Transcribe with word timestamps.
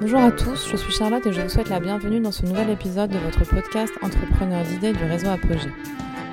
Bonjour 0.00 0.18
à 0.18 0.32
tous, 0.32 0.68
je 0.70 0.76
suis 0.76 0.92
Charlotte 0.92 1.24
et 1.24 1.32
je 1.32 1.40
vous 1.40 1.48
souhaite 1.48 1.68
la 1.68 1.78
bienvenue 1.78 2.18
dans 2.18 2.32
ce 2.32 2.44
nouvel 2.44 2.68
épisode 2.68 3.10
de 3.10 3.18
votre 3.18 3.44
podcast 3.44 3.92
Entrepreneurs 4.02 4.64
d'idées 4.64 4.92
du 4.92 5.04
réseau 5.04 5.28
Apogée. 5.28 5.72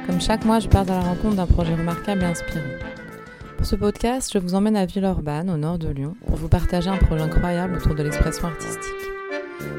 Comme 0.07 0.19
chaque 0.19 0.45
mois, 0.45 0.59
je 0.59 0.67
pars 0.67 0.81
à 0.81 0.95
la 0.95 1.01
rencontre 1.01 1.35
d'un 1.35 1.45
projet 1.45 1.75
remarquable 1.75 2.23
et 2.23 2.25
inspirant. 2.25 2.65
Pour 3.57 3.65
ce 3.67 3.75
podcast, 3.75 4.31
je 4.33 4.39
vous 4.39 4.55
emmène 4.55 4.75
à 4.75 4.87
Villeurbanne, 4.87 5.51
au 5.51 5.57
nord 5.57 5.77
de 5.77 5.89
Lyon, 5.89 6.15
pour 6.25 6.37
vous 6.37 6.47
partager 6.47 6.89
un 6.89 6.97
projet 6.97 7.21
incroyable 7.21 7.77
autour 7.77 7.93
de 7.93 8.01
l'expression 8.01 8.47
artistique. 8.47 8.81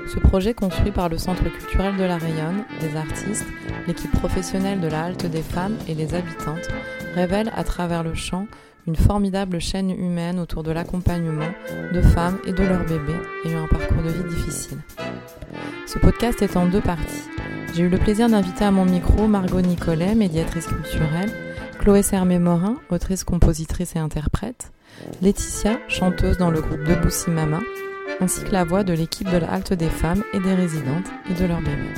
Ce 0.06 0.20
projet, 0.20 0.54
construit 0.54 0.92
par 0.92 1.08
le 1.08 1.18
Centre 1.18 1.42
culturel 1.42 1.96
de 1.96 2.04
la 2.04 2.18
Rayonne, 2.18 2.64
des 2.80 2.96
artistes, 2.96 3.46
l'équipe 3.88 4.12
professionnelle 4.12 4.80
de 4.80 4.86
la 4.88 5.06
Halte 5.06 5.26
des 5.26 5.42
femmes 5.42 5.76
et 5.88 5.94
les 5.94 6.14
habitantes, 6.14 6.68
révèle 7.16 7.50
à 7.56 7.64
travers 7.64 8.04
le 8.04 8.14
chant 8.14 8.46
une 8.86 8.96
formidable 8.96 9.60
chaîne 9.60 9.90
humaine 9.90 10.38
autour 10.40 10.62
de 10.62 10.72
l'accompagnement 10.72 11.50
de 11.92 12.00
femmes 12.00 12.38
et 12.46 12.52
de 12.52 12.64
leurs 12.64 12.84
bébés 12.84 13.18
ayant 13.44 13.64
un 13.64 13.68
parcours 13.68 14.02
de 14.02 14.10
vie 14.10 14.34
difficile. 14.34 14.78
Ce 15.86 15.98
podcast 15.98 16.42
est 16.42 16.56
en 16.56 16.66
deux 16.66 16.80
parties. 16.80 17.28
J'ai 17.74 17.82
eu 17.82 17.88
le 17.88 17.98
plaisir 17.98 18.28
d'inviter 18.28 18.64
à 18.64 18.70
mon 18.70 18.84
micro 18.84 19.26
Margot 19.28 19.60
Nicolet, 19.60 20.14
médiatrice 20.14 20.66
culturelle, 20.66 21.30
Chloé 21.78 22.02
Sermé-Morin, 22.02 22.76
autrice, 22.90 23.24
compositrice 23.24 23.96
et 23.96 23.98
interprète, 23.98 24.72
Laetitia, 25.20 25.78
chanteuse 25.88 26.36
dans 26.38 26.50
le 26.50 26.60
groupe 26.60 26.84
Debussy 26.84 27.30
Mama, 27.30 27.60
ainsi 28.20 28.44
que 28.44 28.52
la 28.52 28.64
voix 28.64 28.84
de 28.84 28.92
l'équipe 28.92 29.30
de 29.30 29.38
la 29.38 29.50
Halte 29.50 29.72
des 29.72 29.88
femmes 29.88 30.22
et 30.32 30.40
des 30.40 30.54
résidentes 30.54 31.06
et 31.30 31.34
de 31.34 31.46
leurs 31.46 31.60
bébés. 31.60 31.94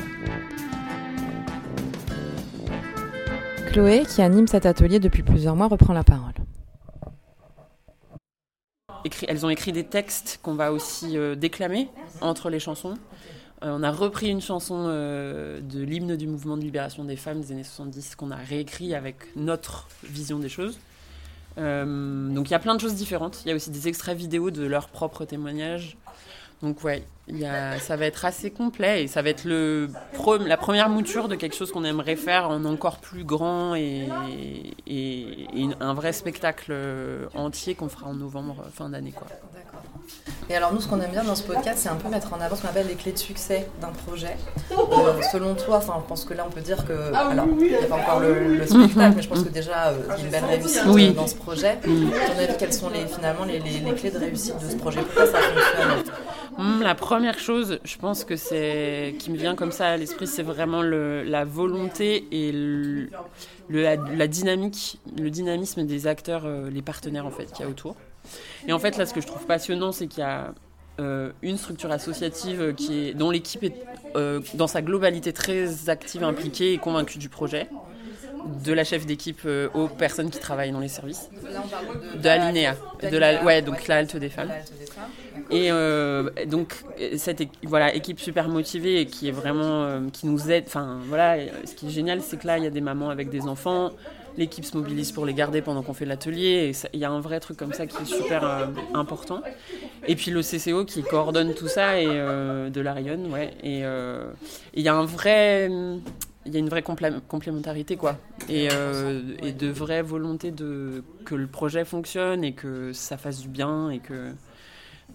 Chloé, 3.72 4.04
qui 4.06 4.22
anime 4.22 4.46
cet 4.46 4.66
atelier 4.66 5.00
depuis 5.00 5.22
plusieurs 5.22 5.56
mois, 5.56 5.66
reprend 5.66 5.92
la 5.92 6.04
parole. 6.04 6.34
Elles 9.28 9.46
ont 9.46 9.50
écrit 9.50 9.72
des 9.72 9.84
textes 9.84 10.40
qu'on 10.42 10.54
va 10.54 10.72
aussi 10.72 11.16
euh, 11.16 11.34
déclamer 11.34 11.88
entre 12.20 12.50
les 12.50 12.58
chansons. 12.58 12.94
Euh, 13.62 13.76
on 13.78 13.82
a 13.82 13.90
repris 13.90 14.28
une 14.28 14.40
chanson 14.40 14.86
euh, 14.88 15.60
de 15.60 15.82
l'hymne 15.82 16.16
du 16.16 16.26
mouvement 16.26 16.56
de 16.56 16.62
libération 16.62 17.04
des 17.04 17.16
femmes 17.16 17.40
des 17.40 17.52
années 17.52 17.64
70 17.64 18.16
qu'on 18.16 18.30
a 18.30 18.36
réécrit 18.36 18.94
avec 18.94 19.16
notre 19.36 19.88
vision 20.02 20.38
des 20.38 20.48
choses. 20.48 20.78
donc 21.56 22.48
il 22.48 22.50
y 22.50 22.54
a 22.54 22.58
plein 22.58 22.74
de 22.74 22.80
choses 22.80 22.94
différentes. 22.94 23.42
Il 23.44 23.48
y 23.48 23.52
a 23.52 23.54
aussi 23.54 23.70
des 23.70 23.88
extraits 23.88 24.16
vidéo 24.16 24.50
de 24.50 24.64
leurs 24.64 24.88
propres 24.88 25.24
témoignages. 25.24 25.96
Donc 26.64 26.82
ouais, 26.82 27.04
y 27.28 27.44
a, 27.44 27.78
ça 27.78 27.96
va 27.96 28.06
être 28.06 28.24
assez 28.24 28.50
complet 28.50 29.04
et 29.04 29.06
ça 29.06 29.20
va 29.20 29.28
être 29.28 29.44
le, 29.44 29.90
la 30.46 30.56
première 30.56 30.88
mouture 30.88 31.28
de 31.28 31.34
quelque 31.34 31.54
chose 31.54 31.70
qu'on 31.70 31.84
aimerait 31.84 32.16
faire 32.16 32.48
en 32.48 32.64
encore 32.64 32.98
plus 32.98 33.22
grand 33.22 33.74
et, 33.74 34.08
et, 34.86 35.46
un 35.78 35.92
vrai 35.92 36.14
spectacle 36.14 36.74
entier 37.34 37.74
qu'on 37.74 37.90
fera 37.90 38.06
en 38.06 38.14
novembre, 38.14 38.64
fin 38.72 38.88
d'année. 38.88 39.12
quoi. 39.12 39.26
Et 40.50 40.54
alors 40.54 40.74
nous, 40.74 40.80
ce 40.80 40.88
qu'on 40.88 41.00
aime 41.00 41.10
bien 41.10 41.24
dans 41.24 41.34
ce 41.34 41.42
podcast, 41.42 41.78
c'est 41.82 41.88
un 41.88 41.96
peu 41.96 42.08
mettre 42.08 42.32
en 42.34 42.40
avant 42.40 42.54
ce 42.54 42.62
qu'on 42.62 42.68
appelle 42.68 42.86
les 42.86 42.94
clés 42.94 43.12
de 43.12 43.18
succès 43.18 43.66
d'un 43.80 43.88
projet. 43.88 44.36
Euh, 44.72 45.22
selon 45.32 45.54
toi, 45.54 45.78
enfin, 45.78 45.94
je 46.02 46.08
pense 46.08 46.24
que 46.26 46.34
là, 46.34 46.44
on 46.46 46.50
peut 46.50 46.60
dire 46.60 46.84
que, 46.86 46.92
alors, 47.14 47.46
il 47.58 47.68
n'y 47.68 47.74
a 47.74 47.86
pas 47.86 47.96
encore 47.96 48.20
le, 48.20 48.66
spectacle, 48.66 49.14
mais 49.16 49.22
je 49.22 49.28
pense 49.28 49.42
que 49.42 49.48
déjà, 49.48 49.88
euh, 49.88 49.98
il 50.18 50.20
y 50.20 50.20
a 50.20 50.24
une 50.24 50.30
belle 50.30 50.44
réussite 50.44 51.14
dans 51.14 51.26
ce 51.26 51.34
projet. 51.34 51.78
Ton 51.82 51.90
avis, 52.38 52.56
quelles 52.58 52.74
sont 52.74 52.90
les, 52.90 53.06
finalement 53.06 53.44
les, 53.44 53.58
les, 53.58 53.94
clés 53.94 54.10
de 54.10 54.18
réussite 54.18 54.58
de 54.62 54.70
ce 54.70 54.76
projet? 54.76 55.00
Pourquoi 55.00 55.26
ça 55.26 55.38
fonctionne? 55.38 56.12
Mm, 56.58 56.82
La 56.82 56.94
première 56.94 57.38
chose, 57.38 57.78
je 57.84 57.96
pense 57.96 58.24
que 58.24 58.36
c'est 58.36 59.14
qui 59.18 59.30
me 59.30 59.36
vient 59.36 59.54
comme 59.54 59.72
ça 59.72 59.88
à 59.88 59.96
l'esprit, 59.96 60.26
c'est 60.26 60.42
vraiment 60.42 60.82
la 60.82 61.44
volonté 61.44 62.26
et 62.30 62.52
le, 62.52 63.08
la, 63.70 64.26
dynamique, 64.26 64.98
le 65.18 65.30
dynamisme 65.30 65.84
des 65.84 66.06
acteurs, 66.06 66.42
euh, 66.44 66.70
les 66.70 66.82
partenaires 66.82 67.26
en 67.26 67.30
fait, 67.30 67.46
qu'il 67.52 67.64
y 67.64 67.68
a 67.68 67.70
autour. 67.70 67.96
Et 68.66 68.72
en 68.72 68.78
fait, 68.78 68.96
là, 68.96 69.06
ce 69.06 69.14
que 69.14 69.20
je 69.20 69.26
trouve 69.26 69.44
passionnant, 69.46 69.92
c'est 69.92 70.06
qu'il 70.06 70.20
y 70.20 70.26
a 70.26 70.54
euh, 71.00 71.32
une 71.42 71.58
structure 71.58 71.90
associative 71.90 72.72
qui 72.74 73.08
est, 73.08 73.14
dont 73.14 73.32
l'équipe 73.32 73.64
est, 73.64 73.74
euh, 74.14 74.40
dans 74.54 74.68
sa 74.68 74.80
globalité, 74.80 75.32
très 75.32 75.90
active, 75.90 76.22
impliquée 76.22 76.72
et 76.72 76.78
convaincue 76.78 77.18
du 77.18 77.28
projet. 77.28 77.68
De 78.62 78.72
la 78.72 78.84
chef 78.84 79.06
d'équipe 79.06 79.40
euh, 79.46 79.70
aux 79.74 79.88
personnes 79.88 80.30
qui 80.30 80.38
travaillent 80.38 80.70
dans 80.70 80.78
les 80.78 80.88
services. 80.88 81.30
de, 82.22 82.28
Alinea. 82.28 82.76
De 83.02 83.16
la, 83.16 83.42
ouais, 83.42 83.62
donc 83.62 83.88
la 83.88 83.96
halte 83.96 84.16
des 84.16 84.28
femmes. 84.28 84.50
Et 85.50 85.70
donc 86.46 86.82
cette 87.16 87.42
voilà 87.64 87.94
équipe 87.94 88.18
super 88.18 88.48
motivée 88.48 89.00
et 89.00 89.06
qui 89.06 89.28
est 89.28 89.32
vraiment 89.32 90.00
qui 90.12 90.26
nous 90.26 90.50
aide. 90.50 90.64
Enfin 90.66 90.98
voilà, 91.08 91.36
ce 91.64 91.74
qui 91.74 91.86
est 91.86 91.90
génial, 91.90 92.20
c'est 92.22 92.38
que 92.38 92.46
là 92.46 92.58
il 92.58 92.64
y 92.64 92.66
a 92.66 92.70
des 92.70 92.80
mamans 92.80 93.10
avec 93.10 93.30
des 93.30 93.42
enfants 93.42 93.92
l'équipe 94.36 94.64
se 94.64 94.76
mobilise 94.76 95.12
pour 95.12 95.26
les 95.26 95.34
garder 95.34 95.62
pendant 95.62 95.82
qu'on 95.82 95.94
fait 95.94 96.04
l'atelier. 96.04 96.72
Il 96.92 97.00
y 97.00 97.04
a 97.04 97.10
un 97.10 97.20
vrai 97.20 97.40
truc 97.40 97.56
comme 97.56 97.72
ça 97.72 97.86
qui 97.86 98.02
est 98.02 98.06
super 98.06 98.44
euh, 98.44 98.66
important. 98.94 99.42
Et 100.06 100.16
puis 100.16 100.30
le 100.30 100.42
CCO 100.42 100.84
qui 100.84 101.02
coordonne 101.02 101.54
tout 101.54 101.68
ça 101.68 102.00
et 102.00 102.06
euh, 102.08 102.70
de 102.70 102.80
la 102.80 102.92
Rayonne, 102.92 103.32
ouais. 103.32 103.54
Et 103.62 103.84
euh, 103.84 104.24
il 104.74 104.82
y 104.82 104.88
a 104.88 104.94
un 104.94 105.04
vrai, 105.04 105.70
il 106.46 106.52
y 106.52 106.56
a 106.56 106.58
une 106.58 106.68
vraie 106.68 106.82
complémentarité 106.82 107.96
quoi, 107.96 108.18
et, 108.48 108.68
et, 109.42 109.52
de 109.52 109.68
vraie 109.68 110.02
volonté 110.02 110.50
de 110.50 111.02
que 111.24 111.34
le 111.34 111.46
projet 111.46 111.84
fonctionne 111.84 112.44
et 112.44 112.52
que 112.52 112.92
ça 112.92 113.16
fasse 113.16 113.40
du 113.40 113.48
bien 113.48 113.90
et 113.90 113.98
que 113.98 114.32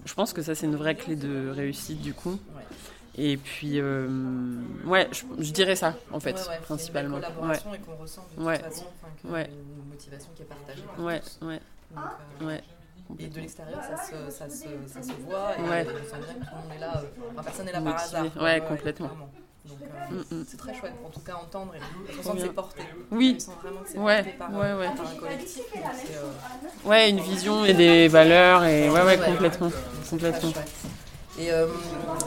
je 0.06 0.14
pense 0.14 0.34
que 0.34 0.42
ça 0.42 0.56
c'est 0.56 0.66
une 0.66 0.76
vraie 0.76 0.96
clé 0.96 1.16
de 1.16 1.50
réussite 1.50 2.02
du 2.02 2.14
coup. 2.14 2.40
Et 3.22 3.36
puis, 3.36 3.82
euh, 3.82 4.08
ouais, 4.86 5.10
je, 5.12 5.52
dirais 5.52 5.76
ça, 5.76 5.94
en 6.14 6.22
fait, 6.22 6.40
principalement. 6.62 7.18
Une 7.18 7.24
collaboration 7.24 7.74
et 7.74 7.80
qu'on 7.80 7.96
ressent 7.98 8.26
de 8.32 8.36
toute 8.36 8.62
façon 8.62 8.86
une 9.26 9.90
motivation 9.90 10.30
qui 10.36 10.44
est 10.44 10.46
partagée 10.46 10.84
par 10.84 11.06
ouais, 11.06 11.20
tous. 11.20 11.46
Ouais, 11.46 11.60
euh, 12.42 12.46
ouais. 12.46 12.64
Et 13.18 13.28
de 13.28 13.42
l'extérieur, 13.42 13.82
ça 13.84 13.98
se, 13.98 14.32
ça, 14.32 14.50
se, 14.50 14.68
ça 14.88 15.02
se 15.02 15.12
voit, 15.24 15.58
et 15.58 15.62
ouais. 15.64 15.88
on 15.90 16.10
sent 16.10 16.22
bien 16.24 16.34
que 16.36 16.46
tout 16.46 16.56
le 16.56 16.62
monde 16.62 16.72
est 16.74 16.80
là, 16.80 17.02
euh, 17.02 17.42
personne 17.44 17.66
n'est 17.66 17.72
là 17.74 17.82
par 17.82 17.96
hasard. 17.96 18.26
Ouais, 18.42 18.64
complètement. 18.66 19.10
Mm. 20.12 20.44
c'est 20.48 20.58
très 20.58 20.74
chouette, 20.74 20.94
en 21.06 21.10
tout 21.10 21.20
cas 21.20 21.36
entendre 21.36 21.74
et 21.76 21.80
on 22.20 22.24
sent 22.24 22.36
que 22.36 22.42
c'est 22.42 22.54
porté. 22.54 22.82
Oui. 23.12 23.38
On 23.38 23.40
sent 23.40 23.52
vraiment 23.62 23.82
que 23.82 23.90
c'est 23.90 23.98
ouais. 23.98 24.24
porté 24.24 24.38
par, 24.38 24.52
ouais, 24.52 24.74
ouais. 24.74 24.96
par 24.96 25.08
un 25.08 25.16
collectif. 25.16 25.64
Ouais, 26.86 27.10
une 27.10 27.20
vision 27.20 27.66
et 27.66 27.74
des 27.74 28.08
valeurs, 28.08 28.64
et 28.66 28.90
ouais, 28.90 29.04
ouais, 29.04 29.18
complètement. 29.18 29.72
complètement. 30.10 30.52
Et 31.40 31.52
euh, 31.54 31.68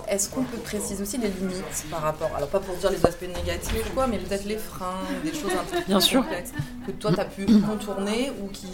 est-ce 0.08 0.30
qu'on 0.30 0.42
peut 0.42 0.56
préciser 0.58 1.02
aussi 1.02 1.18
les 1.18 1.28
limites 1.28 1.84
par 1.90 2.00
rapport, 2.00 2.30
alors 2.34 2.48
pas 2.48 2.60
pour 2.60 2.74
dire 2.76 2.90
les 2.90 3.04
aspects 3.04 3.28
négatifs 3.28 3.90
ou 3.90 3.94
quoi, 3.94 4.06
mais 4.06 4.16
peut-être 4.18 4.46
les 4.46 4.56
freins, 4.56 5.00
des 5.22 5.34
choses 5.34 5.52
un 5.52 5.64
peu 5.64 5.76
plus 5.76 5.86
Bien 5.86 6.00
sûr. 6.00 6.22
complexes 6.22 6.52
que 6.86 6.92
toi 6.92 7.12
tu 7.12 7.20
as 7.20 7.24
pu 7.26 7.44
contourner 7.60 8.32
ou 8.40 8.48
qui, 8.48 8.68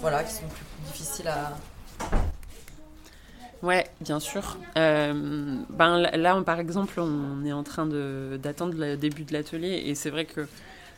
voilà, 0.00 0.24
qui 0.24 0.34
sont 0.34 0.48
plus 0.48 0.92
difficiles 0.92 1.28
à. 1.28 1.56
Ouais, 3.62 3.86
bien 4.00 4.20
sûr. 4.20 4.56
Euh, 4.76 5.56
ben 5.70 5.98
là, 5.98 6.40
par 6.42 6.60
exemple, 6.60 7.00
on 7.00 7.44
est 7.44 7.52
en 7.52 7.64
train 7.64 7.86
d'attendre 7.86 8.74
le 8.76 8.96
début 8.96 9.24
de 9.24 9.32
l'atelier 9.32 9.82
et 9.86 9.94
c'est 9.96 10.10
vrai 10.10 10.26
que 10.26 10.46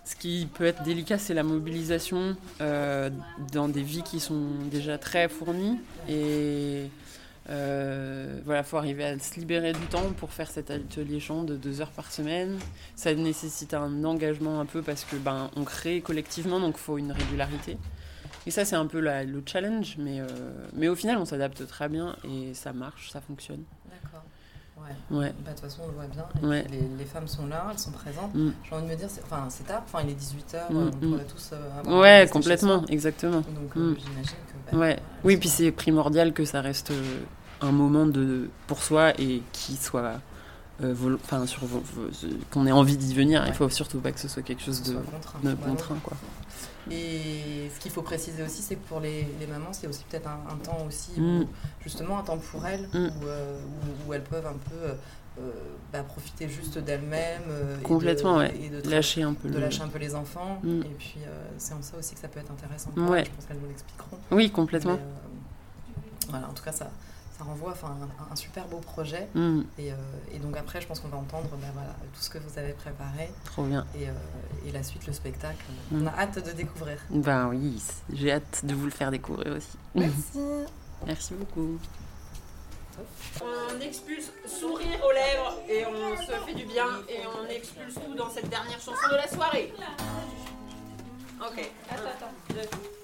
ce 0.04 0.14
qui 0.14 0.46
peut 0.52 0.64
être 0.64 0.82
délicat, 0.82 1.18
c'est 1.18 1.34
la 1.34 1.42
mobilisation 1.42 2.36
euh, 2.60 3.08
dans 3.52 3.68
des 3.68 3.82
vies 3.82 4.02
qui 4.02 4.20
sont 4.20 4.48
déjà 4.70 4.98
très 4.98 5.28
fournies 5.28 5.78
et 6.08 6.90
euh, 7.48 8.40
voilà, 8.44 8.62
faut 8.62 8.76
arriver 8.76 9.04
à 9.04 9.18
se 9.18 9.40
libérer 9.40 9.72
du 9.72 9.86
temps 9.86 10.12
pour 10.18 10.32
faire 10.32 10.50
cet 10.50 10.70
atelier 10.70 11.18
chant 11.18 11.44
de 11.44 11.56
deux 11.56 11.80
heures 11.80 11.90
par 11.90 12.12
semaine. 12.12 12.58
Ça 12.94 13.14
nécessite 13.14 13.72
un 13.72 14.04
engagement 14.04 14.60
un 14.60 14.66
peu 14.66 14.82
parce 14.82 15.04
que 15.04 15.16
ben 15.16 15.50
on 15.56 15.64
crée 15.64 16.00
collectivement, 16.02 16.60
donc 16.60 16.76
faut 16.76 16.98
une 16.98 17.12
régularité. 17.12 17.78
Et 18.46 18.50
ça, 18.50 18.64
c'est 18.64 18.76
un 18.76 18.86
peu 18.86 19.00
le 19.00 19.42
challenge, 19.46 19.96
mais, 19.98 20.20
euh, 20.20 20.26
mais 20.74 20.88
au 20.88 20.94
final, 20.94 21.18
on 21.18 21.24
s'adapte 21.24 21.66
très 21.66 21.88
bien 21.88 22.16
et 22.24 22.54
ça 22.54 22.72
marche, 22.72 23.10
ça 23.10 23.20
fonctionne. 23.20 23.62
D'accord. 23.90 24.24
Ouais. 25.10 25.34
Bah, 25.44 25.50
de 25.50 25.56
toute 25.56 25.60
façon, 25.60 25.82
on 25.84 25.88
le 25.88 25.92
voit 25.92 26.06
bien. 26.06 26.24
Les, 26.70 26.80
les, 26.98 27.04
femmes 27.04 27.28
sont 27.28 27.46
là, 27.46 27.68
elles 27.70 27.78
sont 27.78 27.90
présentes. 27.90 28.34
Mm. 28.34 28.52
J'ai 28.64 28.74
envie 28.74 28.86
de 28.86 28.90
me 28.90 28.96
dire, 28.96 29.08
c'est, 29.10 29.22
enfin, 29.22 29.46
c'est 29.50 29.66
tard, 29.66 29.82
enfin, 29.84 30.00
il 30.02 30.10
est 30.10 30.14
18h, 30.14 30.72
mm, 30.72 30.76
on 30.76 30.84
mm. 30.86 30.90
pourrait 30.92 31.24
tous 31.24 31.50
euh, 31.52 31.78
avoir. 31.78 32.00
Ouais, 32.00 32.26
complètement, 32.32 32.86
exactement. 32.86 33.40
Donc, 33.42 33.74
j'imagine 33.74 34.24
que. 34.24 34.72
Bah, 34.72 34.78
ouais. 34.78 34.98
Oui, 35.22 35.36
puis 35.36 35.50
c'est 35.50 35.70
primordial 35.70 36.32
que 36.32 36.46
ça 36.46 36.62
reste 36.62 36.92
un 37.60 37.72
moment 37.72 38.06
de, 38.06 38.48
pour 38.66 38.82
soi 38.82 39.12
et 39.20 39.42
qui 39.52 39.76
soit 39.76 40.00
euh, 40.00 40.16
enfin 41.14 41.46
sur 41.46 41.62
qu'on 42.50 42.66
ait 42.66 42.72
envie 42.72 42.96
d'y 42.96 43.14
venir 43.14 43.44
il 43.46 43.54
faut 43.54 43.68
surtout 43.68 43.98
pas 43.98 44.12
que 44.12 44.20
ce 44.20 44.28
soit 44.28 44.42
quelque 44.42 44.62
chose 44.62 44.82
de, 44.82 44.96
contraint, 45.56 45.98
quoi. 46.02 46.16
Et 46.90 47.70
ce 47.74 47.78
qu'il 47.80 47.90
faut 47.90 48.02
préciser 48.02 48.42
aussi 48.42 48.62
c'est 48.62 48.76
que 48.76 48.86
pour 48.88 49.00
les, 49.00 49.26
les 49.38 49.46
mamans 49.46 49.72
c'est 49.72 49.86
aussi 49.86 50.04
peut-être 50.08 50.28
un, 50.28 50.56
temps 50.56 50.84
aussi 50.86 51.20
mm. 51.20 51.46
justement 51.82 52.18
un 52.18 52.22
temps 52.22 52.38
pour 52.38 52.66
elles 52.66 52.88
mm. 52.92 53.10
euh, 53.24 53.60
où, 54.06 54.14
elles 54.14 54.24
peuvent 54.24 54.46
un 54.46 54.58
peu 54.70 54.86
euh, 55.40 55.50
bah, 55.92 56.02
profiter 56.02 56.48
juste 56.48 56.78
d'elles-mêmes 56.78 57.42
complètement 57.84 58.40
et 58.42 58.70
de, 58.70 58.90
lâcher 58.90 59.22
un 59.22 59.34
peu 59.34 59.48
de 59.48 59.58
lâcher 59.58 59.82
un 59.82 59.88
peu 59.88 59.98
les 59.98 60.14
enfants. 60.14 60.60
Mm. 60.62 60.80
et 60.80 60.94
puis 60.98 61.18
c'est 61.58 61.74
en 61.74 61.82
ça 61.82 61.96
aussi 61.98 62.14
que 62.14 62.20
ça 62.20 62.28
peut 62.28 62.40
être 62.40 62.52
intéressant. 62.52 62.90
Je 62.96 63.00
pense 63.02 63.46
qu'elles 63.46 63.58
nous 63.60 63.68
l'expliqueront. 63.68 64.18
Oui 64.30 64.50
complètement. 64.50 64.98
Voilà 66.28 66.48
en 66.48 66.52
tout 66.52 66.64
cas 66.64 66.72
ça 66.72 66.90
ça 67.40 67.46
renvoie 67.46 67.70
enfin, 67.70 67.96
un, 68.28 68.32
un 68.32 68.36
super 68.36 68.66
beau 68.66 68.78
projet. 68.78 69.26
Mm. 69.34 69.62
Et, 69.78 69.92
euh, 69.92 69.96
et, 70.32 70.38
donc 70.38 70.56
après, 70.56 70.80
je 70.80 70.86
pense 70.86 71.00
qu'on 71.00 71.08
va 71.08 71.16
entendre 71.16 71.48
ben, 71.52 71.70
voilà, 71.72 71.94
tout 72.12 72.20
ce 72.20 72.28
que 72.28 72.38
vous 72.38 72.58
avez 72.58 72.72
préparé. 72.72 73.30
Trop 73.44 73.64
bien. 73.64 73.86
Et, 73.98 74.08
euh, 74.08 74.12
et 74.66 74.72
la 74.72 74.82
suite, 74.82 75.06
le 75.06 75.12
spectacle. 75.12 75.64
Mm. 75.90 76.02
On 76.02 76.06
a 76.06 76.10
hâte 76.10 76.44
de 76.44 76.52
découvrir. 76.52 76.98
Ben 77.10 77.48
oui, 77.48 77.82
j'ai 78.12 78.32
hâte 78.32 78.64
de 78.64 78.74
vous 78.74 78.84
le 78.84 78.90
faire 78.90 79.10
découvrir 79.10 79.56
aussi. 79.56 79.78
Merci. 79.94 80.38
Merci 81.06 81.34
beaucoup. 81.34 81.78
On 83.40 83.80
expulse 83.80 84.30
sourire 84.46 85.00
aux 85.02 85.12
lèvres 85.12 85.62
et 85.66 85.86
on 85.86 86.16
se 86.18 86.32
fait 86.44 86.54
du 86.54 86.66
bien 86.66 86.84
et 87.08 87.20
on 87.26 87.48
expulse 87.48 87.94
tout 87.94 88.14
dans 88.14 88.28
cette 88.28 88.50
dernière 88.50 88.78
chanson 88.78 89.08
de 89.10 89.16
la 89.16 89.26
soirée. 89.26 89.72
Ok. 91.40 91.70
Attends, 91.88 92.02
attends. 92.04 92.99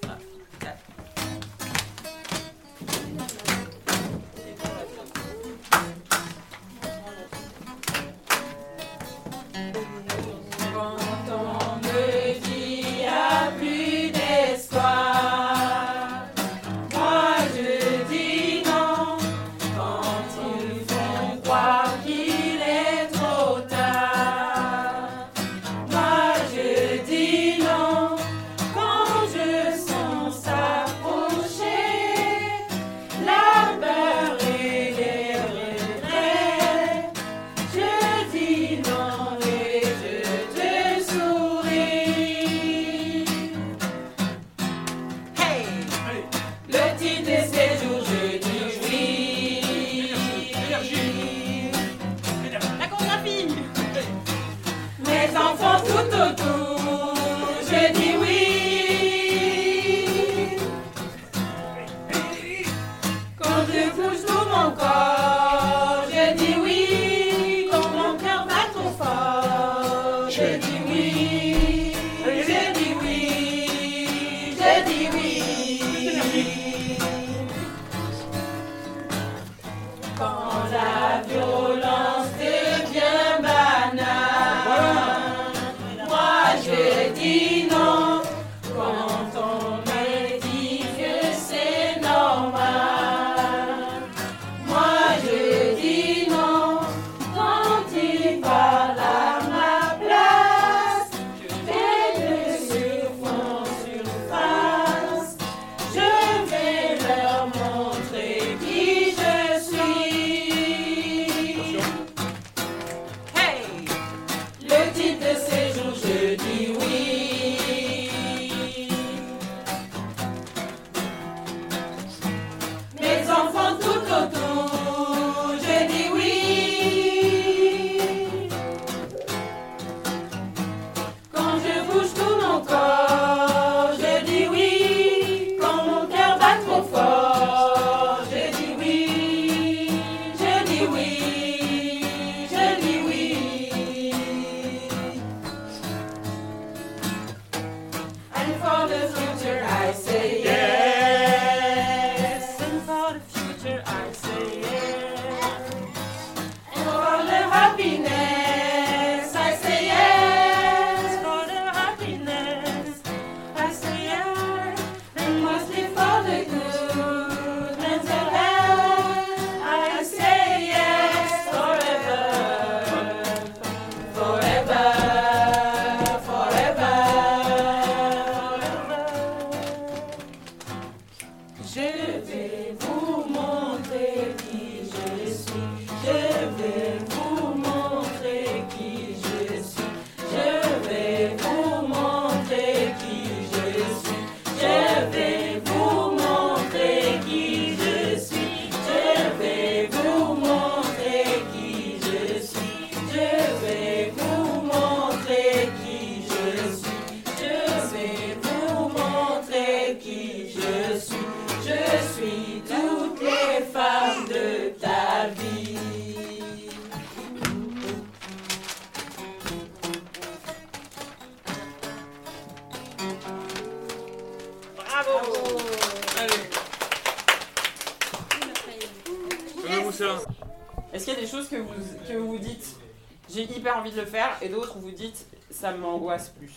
De 233.96 234.02
le 234.02 234.06
faire 234.06 234.36
et 234.42 234.48
d'autres 234.48 234.78
vous 234.78 234.90
dites 234.90 235.26
ça 235.50 235.72
m'angoisse 235.72 236.28
plus 236.30 236.52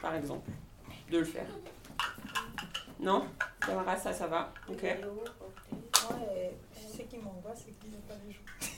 Par 0.00 0.14
exemple, 0.14 0.50
de 1.10 1.18
le 1.18 1.24
faire. 1.24 1.46
Non? 3.00 3.24
Ça, 4.02 4.12
ça 4.12 4.26
va? 4.26 4.52
Ok. 4.68 4.82
Ouais, 4.82 4.98
ce 6.96 7.02
qui 7.02 7.18
m'angoisse, 7.18 7.62
c'est 7.64 7.78
qu'il 7.78 7.90
n'y 7.90 7.96
a 7.96 8.00
pas 8.08 8.14
de 8.14 8.30
gens. 8.32 8.70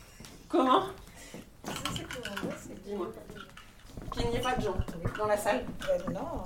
Comment? 0.48 0.82
Ce 1.66 1.70
qui 2.00 2.02
m'angoisse, 2.28 2.66
c'est 2.68 2.82
qu'il 2.82 2.94
n'y 2.96 3.02
a 3.02 3.06
Dis-moi. 3.06 3.12
pas 3.12 3.32
de 3.34 3.38
gens. 3.38 3.46
Qu'il 4.12 4.28
n'y 4.30 4.36
ait 4.36 4.40
pas 4.40 4.54
de 4.56 4.60
gens 4.62 4.76
dans 5.18 5.26
la 5.26 5.36
salle? 5.36 5.64
Euh, 5.88 6.10
non. 6.12 6.42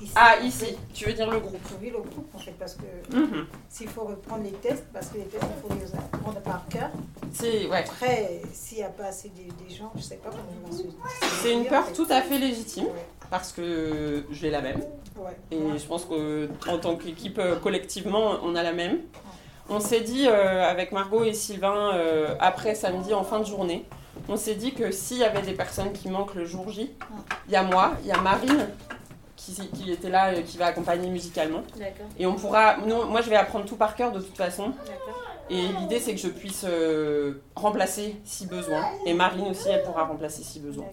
Ici, 0.00 0.12
Ah, 0.16 0.36
ici. 0.40 0.76
Tu 0.92 1.04
veux 1.06 1.12
dire 1.12 1.30
le 1.30 1.38
groupe? 1.40 1.60
Oui, 1.80 1.90
le 1.90 1.98
groupe, 2.00 2.34
en 2.34 2.38
fait, 2.38 2.52
parce 2.52 2.74
que 2.74 3.16
Mhm. 3.16 3.46
s'il 3.68 3.88
faut 3.88 4.04
reprendre 4.04 4.42
les 4.44 4.52
tests, 4.52 4.86
parce 4.92 5.08
que 5.08 5.18
les 5.18 5.26
tests, 5.26 5.46
il 5.56 5.68
faut 5.68 5.74
les 5.78 5.94
apprendre 5.94 6.40
par 6.40 6.66
cœur. 6.68 6.90
C'est 7.32 7.66
ouais. 7.66 7.78
Après, 7.78 8.42
s'il 8.52 8.78
n'y 8.78 8.84
a 8.84 8.88
pas 8.88 9.04
assez 9.06 9.30
des, 9.30 9.48
des 9.64 9.74
gens, 9.74 9.90
je 9.94 9.98
ne 10.00 10.04
sais 10.04 10.16
pas 10.16 10.30
comment 10.30 10.42
ils 10.50 10.70
vont 10.70 10.76
se. 10.76 10.84
C'est 11.42 11.52
une 11.52 11.64
peur 11.66 11.92
tout 11.92 12.06
à 12.10 12.20
fait 12.22 12.38
légitime 12.38 12.84
Ouais, 12.86 13.06
parce 13.30 13.52
que 13.52 14.24
j'ai 14.30 14.50
la 14.50 14.60
même. 14.60 14.80
ouais. 15.16 15.36
Et 15.50 15.56
Ouais. 15.56 15.78
je 15.78 15.84
pense 15.86 16.04
qu'en 16.06 16.78
tant 16.78 16.96
qu'équipe, 16.96 17.38
euh, 17.38 17.56
collectivement, 17.58 18.32
on 18.42 18.54
a 18.54 18.62
la 18.62 18.72
même. 18.72 19.00
On 19.70 19.80
s'est 19.80 20.00
dit, 20.00 20.26
euh, 20.28 20.68
avec 20.68 20.92
Margot 20.92 21.24
et 21.24 21.32
Sylvain, 21.32 21.94
euh, 21.94 22.34
après 22.40 22.74
samedi, 22.74 23.14
en 23.14 23.22
fin 23.24 23.40
de 23.40 23.46
journée, 23.46 23.86
on 24.28 24.36
s'est 24.36 24.56
dit 24.56 24.74
que 24.74 24.90
s'il 24.90 25.18
y 25.18 25.24
avait 25.24 25.40
des 25.42 25.54
personnes 25.54 25.92
qui 25.92 26.08
manquent 26.08 26.34
le 26.34 26.44
jour 26.44 26.68
J, 26.68 26.90
il 27.46 27.52
y 27.52 27.56
a 27.56 27.62
moi, 27.62 27.92
il 28.02 28.08
y 28.08 28.12
a 28.12 28.18
Marine, 28.20 28.68
qui, 29.36 29.54
qui 29.70 29.90
était 29.90 30.10
là, 30.10 30.34
qui 30.42 30.58
va 30.58 30.66
accompagner 30.66 31.08
musicalement. 31.08 31.62
D'accord, 31.78 32.06
Et 32.18 32.26
on 32.26 32.34
pourra. 32.34 32.76
nous- 32.86 33.04
moi, 33.06 33.22
je 33.22 33.30
vais 33.30 33.36
apprendre 33.36 33.64
tout 33.64 33.76
par 33.76 33.94
cœur 33.96 34.12
de 34.12 34.20
toute 34.20 34.36
façon. 34.36 34.72
Et 35.50 35.68
l'idée, 35.80 36.00
c'est 36.00 36.14
que 36.14 36.20
je 36.20 36.28
puisse 36.28 36.64
euh, 36.68 37.42
remplacer 37.54 38.16
si 38.24 38.46
besoin. 38.46 38.84
Et 39.06 39.14
Marine 39.14 39.48
aussi, 39.48 39.68
elle 39.68 39.82
pourra 39.82 40.04
remplacer 40.04 40.42
si 40.42 40.60
besoin. 40.60 40.86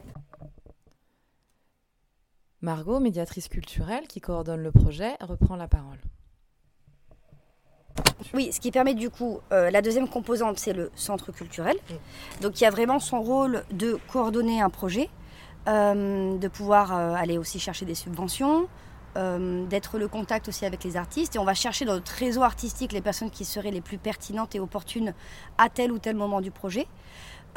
Margot, 2.61 2.99
médiatrice 2.99 3.47
culturelle 3.47 4.05
qui 4.07 4.19
coordonne 4.19 4.61
le 4.61 4.71
projet, 4.71 5.15
reprend 5.21 5.55
la 5.55 5.67
parole. 5.67 5.99
Oui, 8.33 8.51
ce 8.51 8.59
qui 8.59 8.71
permet 8.71 8.93
du 8.93 9.09
coup, 9.09 9.39
euh, 9.51 9.71
la 9.71 9.81
deuxième 9.81 10.07
composante, 10.07 10.59
c'est 10.59 10.73
le 10.73 10.91
centre 10.95 11.31
culturel. 11.31 11.77
Donc 12.41 12.59
il 12.59 12.63
y 12.63 12.67
a 12.67 12.69
vraiment 12.69 12.99
son 12.99 13.21
rôle 13.21 13.63
de 13.71 13.97
coordonner 14.11 14.61
un 14.61 14.69
projet, 14.69 15.09
euh, 15.67 16.37
de 16.37 16.47
pouvoir 16.47 16.95
euh, 16.95 17.13
aller 17.13 17.37
aussi 17.37 17.59
chercher 17.59 17.85
des 17.85 17.95
subventions, 17.95 18.67
euh, 19.17 19.65
d'être 19.65 19.97
le 19.97 20.07
contact 20.07 20.47
aussi 20.47 20.65
avec 20.65 20.83
les 20.83 20.95
artistes. 20.95 21.35
Et 21.35 21.39
on 21.39 21.43
va 21.43 21.55
chercher 21.55 21.85
dans 21.85 21.93
notre 21.93 22.11
réseau 22.11 22.43
artistique 22.43 22.91
les 22.91 23.01
personnes 23.01 23.31
qui 23.31 23.43
seraient 23.43 23.71
les 23.71 23.81
plus 23.81 23.97
pertinentes 23.97 24.53
et 24.53 24.59
opportunes 24.59 25.13
à 25.57 25.69
tel 25.69 25.91
ou 25.91 25.97
tel 25.97 26.15
moment 26.15 26.41
du 26.41 26.51
projet. 26.51 26.87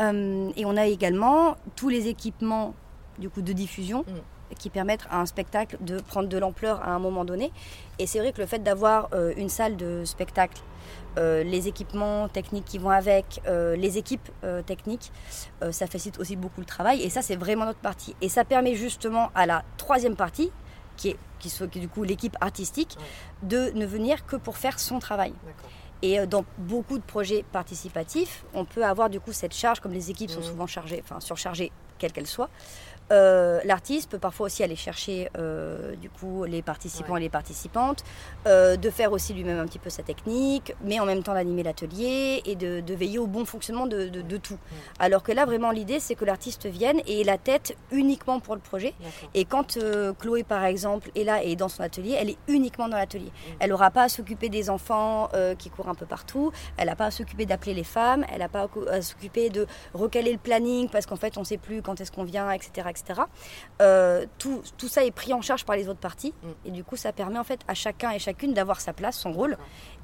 Euh, 0.00 0.50
et 0.56 0.64
on 0.64 0.76
a 0.76 0.86
également 0.86 1.56
tous 1.76 1.90
les 1.90 2.08
équipements 2.08 2.74
du 3.18 3.28
coup 3.28 3.42
de 3.42 3.52
diffusion 3.52 4.06
qui 4.58 4.70
permettent 4.70 5.06
à 5.10 5.20
un 5.20 5.26
spectacle 5.26 5.76
de 5.80 6.00
prendre 6.00 6.28
de 6.28 6.38
l'ampleur 6.38 6.82
à 6.82 6.90
un 6.90 6.98
moment 6.98 7.26
donné. 7.26 7.52
Et 7.98 8.06
c'est 8.06 8.18
vrai 8.18 8.32
que 8.32 8.40
le 8.40 8.46
fait 8.46 8.62
d'avoir 8.62 9.08
euh, 9.12 9.34
une 9.36 9.50
salle 9.50 9.76
de 9.76 10.04
spectacle, 10.04 10.62
les 11.16 11.68
équipements 11.68 12.28
techniques 12.28 12.64
qui 12.64 12.78
vont 12.78 12.88
avec, 12.88 13.42
les 13.46 13.98
équipes 13.98 14.30
techniques, 14.64 15.12
ça 15.70 15.86
facilite 15.86 16.18
aussi 16.18 16.36
beaucoup 16.36 16.60
le 16.60 16.66
travail. 16.66 17.02
Et 17.02 17.10
ça, 17.10 17.20
c'est 17.20 17.36
vraiment 17.36 17.66
notre 17.66 17.80
partie. 17.80 18.16
Et 18.22 18.30
ça 18.30 18.44
permet 18.46 18.74
justement 18.74 19.30
à 19.34 19.44
la 19.44 19.62
troisième 19.76 20.16
partie, 20.16 20.50
qui 20.96 21.10
est, 21.10 21.16
qui 21.38 21.50
soit, 21.50 21.68
qui 21.68 21.78
est 21.78 21.82
du 21.82 21.88
coup 21.88 22.02
l'équipe 22.04 22.36
artistique, 22.40 22.96
de 23.42 23.70
ne 23.74 23.86
venir 23.86 24.26
que 24.26 24.36
pour 24.36 24.56
faire 24.56 24.78
son 24.78 24.98
travail. 24.98 25.34
Et 26.02 26.18
euh, 26.18 26.26
dans 26.26 26.44
beaucoup 26.58 26.98
de 26.98 27.04
projets 27.04 27.44
participatifs, 27.52 28.44
on 28.54 28.64
peut 28.64 28.84
avoir 28.84 29.08
du 29.08 29.20
coup 29.20 29.32
cette 29.32 29.54
charge, 29.54 29.80
comme 29.80 29.92
les 29.92 30.10
équipes 30.10 30.30
sont 30.30 30.42
souvent 30.42 30.66
chargées, 30.66 31.00
enfin 31.04 31.20
surchargées, 31.20 31.70
quelles 31.98 32.12
qu'elles 32.12 32.26
soient. 32.26 32.50
Euh, 33.10 33.60
L'artiste 33.64 34.10
peut 34.10 34.18
parfois 34.18 34.46
aussi 34.46 34.62
aller 34.62 34.76
chercher 34.76 35.28
euh, 35.36 35.94
du 35.96 36.08
coup 36.08 36.44
les 36.44 36.62
participants 36.62 37.14
Ouais. 37.14 37.20
et 37.20 37.24
les 37.24 37.28
participantes, 37.28 38.04
euh, 38.46 38.76
de 38.76 38.90
faire 38.90 39.12
aussi 39.12 39.34
lui-même 39.34 39.58
un 39.58 39.66
petit 39.66 39.78
peu 39.78 39.90
sa 39.90 40.02
technique, 40.02 40.74
mais 40.84 40.98
en 41.00 41.04
même 41.06 41.22
temps 41.22 41.34
d'animer 41.34 41.62
l'atelier 41.62 42.42
et 42.46 42.54
de, 42.54 42.80
de 42.80 42.94
veiller 42.94 43.18
au 43.18 43.26
bon 43.26 43.44
fonctionnement 43.44 43.86
de, 43.86 44.08
de- 44.08 44.22
de 44.22 44.36
tout. 44.36 44.58
Alors 44.98 45.22
que 45.22 45.32
là 45.32 45.44
vraiment 45.46 45.70
l'idée 45.70 46.00
c'est 46.00 46.14
que 46.14 46.24
l'artiste 46.24 46.66
vienne 46.66 47.00
et 47.06 47.20
ait 47.20 47.24
la 47.24 47.38
tête 47.38 47.76
uniquement 47.90 48.40
pour 48.40 48.54
le 48.54 48.60
projet. 48.60 48.94
Et 49.34 49.44
quand 49.44 49.78
Chloé, 50.18 50.42
par 50.44 50.64
exemple, 50.64 51.10
est 51.14 51.24
là 51.24 51.42
et 51.44 51.52
est 51.52 51.56
dans 51.56 51.68
son 51.68 51.82
atelier, 51.82 52.16
elle 52.18 52.30
est 52.30 52.38
uniquement 52.48 52.88
dans 52.88 52.96
l'atelier. 52.96 53.32
Elle 53.60 53.70
n'aura 53.70 53.90
pas 53.90 54.02
à 54.04 54.08
s'occuper 54.08 54.48
des 54.48 54.70
enfants 54.70 55.28
qui 55.58 55.70
courent 55.70 55.88
un 55.88 55.94
peu 55.94 56.06
partout. 56.06 56.52
Elle 56.76 56.86
n'a 56.86 56.96
pas 56.96 57.06
à 57.06 57.10
s'occuper 57.10 57.46
d'appeler 57.46 57.74
les 57.74 57.84
femmes. 57.84 58.24
Elle 58.32 58.38
n'a 58.40 58.48
pas 58.48 58.68
à 58.90 59.02
s'occuper 59.02 59.50
de 59.50 59.66
recaler 59.94 60.32
le 60.32 60.38
planning 60.38 60.88
parce 60.88 61.06
qu'en 61.06 61.16
fait, 61.16 61.36
on 61.36 61.40
ne 61.40 61.44
sait 61.46 61.56
plus 61.58 61.82
quand 61.82 62.00
est-ce 62.00 62.12
qu'on 62.12 62.24
vient, 62.24 62.50
etc. 62.50 62.88
etc. 62.92 63.22
Euh, 63.80 64.26
tout, 64.38 64.62
tout 64.78 64.88
ça 64.88 65.04
est 65.04 65.10
pris 65.10 65.32
en 65.34 65.40
charge 65.42 65.64
par 65.64 65.74
les 65.76 65.88
autres 65.88 65.98
parties. 66.00 66.32
Et 66.64 66.70
du 66.70 66.84
coup, 66.84 66.96
ça 66.96 67.12
permet 67.12 67.38
en 67.38 67.44
fait 67.44 67.60
à 67.66 67.74
chacun 67.74 68.10
et 68.12 68.18
chacune 68.20 68.54
d'avoir 68.54 68.80
sa 68.80 68.92
place, 68.92 69.18
son 69.18 69.32
rôle. 69.32 69.56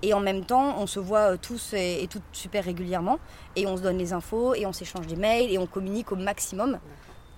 Et 0.02 0.12
en 0.14 0.21
même 0.21 0.45
temps, 0.45 0.76
on 0.78 0.87
se 0.87 0.99
voit 0.99 1.33
euh, 1.33 1.37
tous 1.40 1.73
et, 1.75 2.02
et 2.02 2.09
toutes 2.09 2.23
super 2.33 2.64
régulièrement. 2.64 3.18
Et 3.57 3.66
on 3.66 3.76
se 3.76 3.83
donne 3.83 3.99
les 3.99 4.12
infos 4.12 4.54
et 4.54 4.66
on 4.66 4.73
s'échange 4.73 5.07
des 5.07 5.16
mails 5.16 5.50
et 5.52 5.59
on 5.59 5.66
communique 5.66 6.11
au 6.12 6.16
maximum 6.16 6.78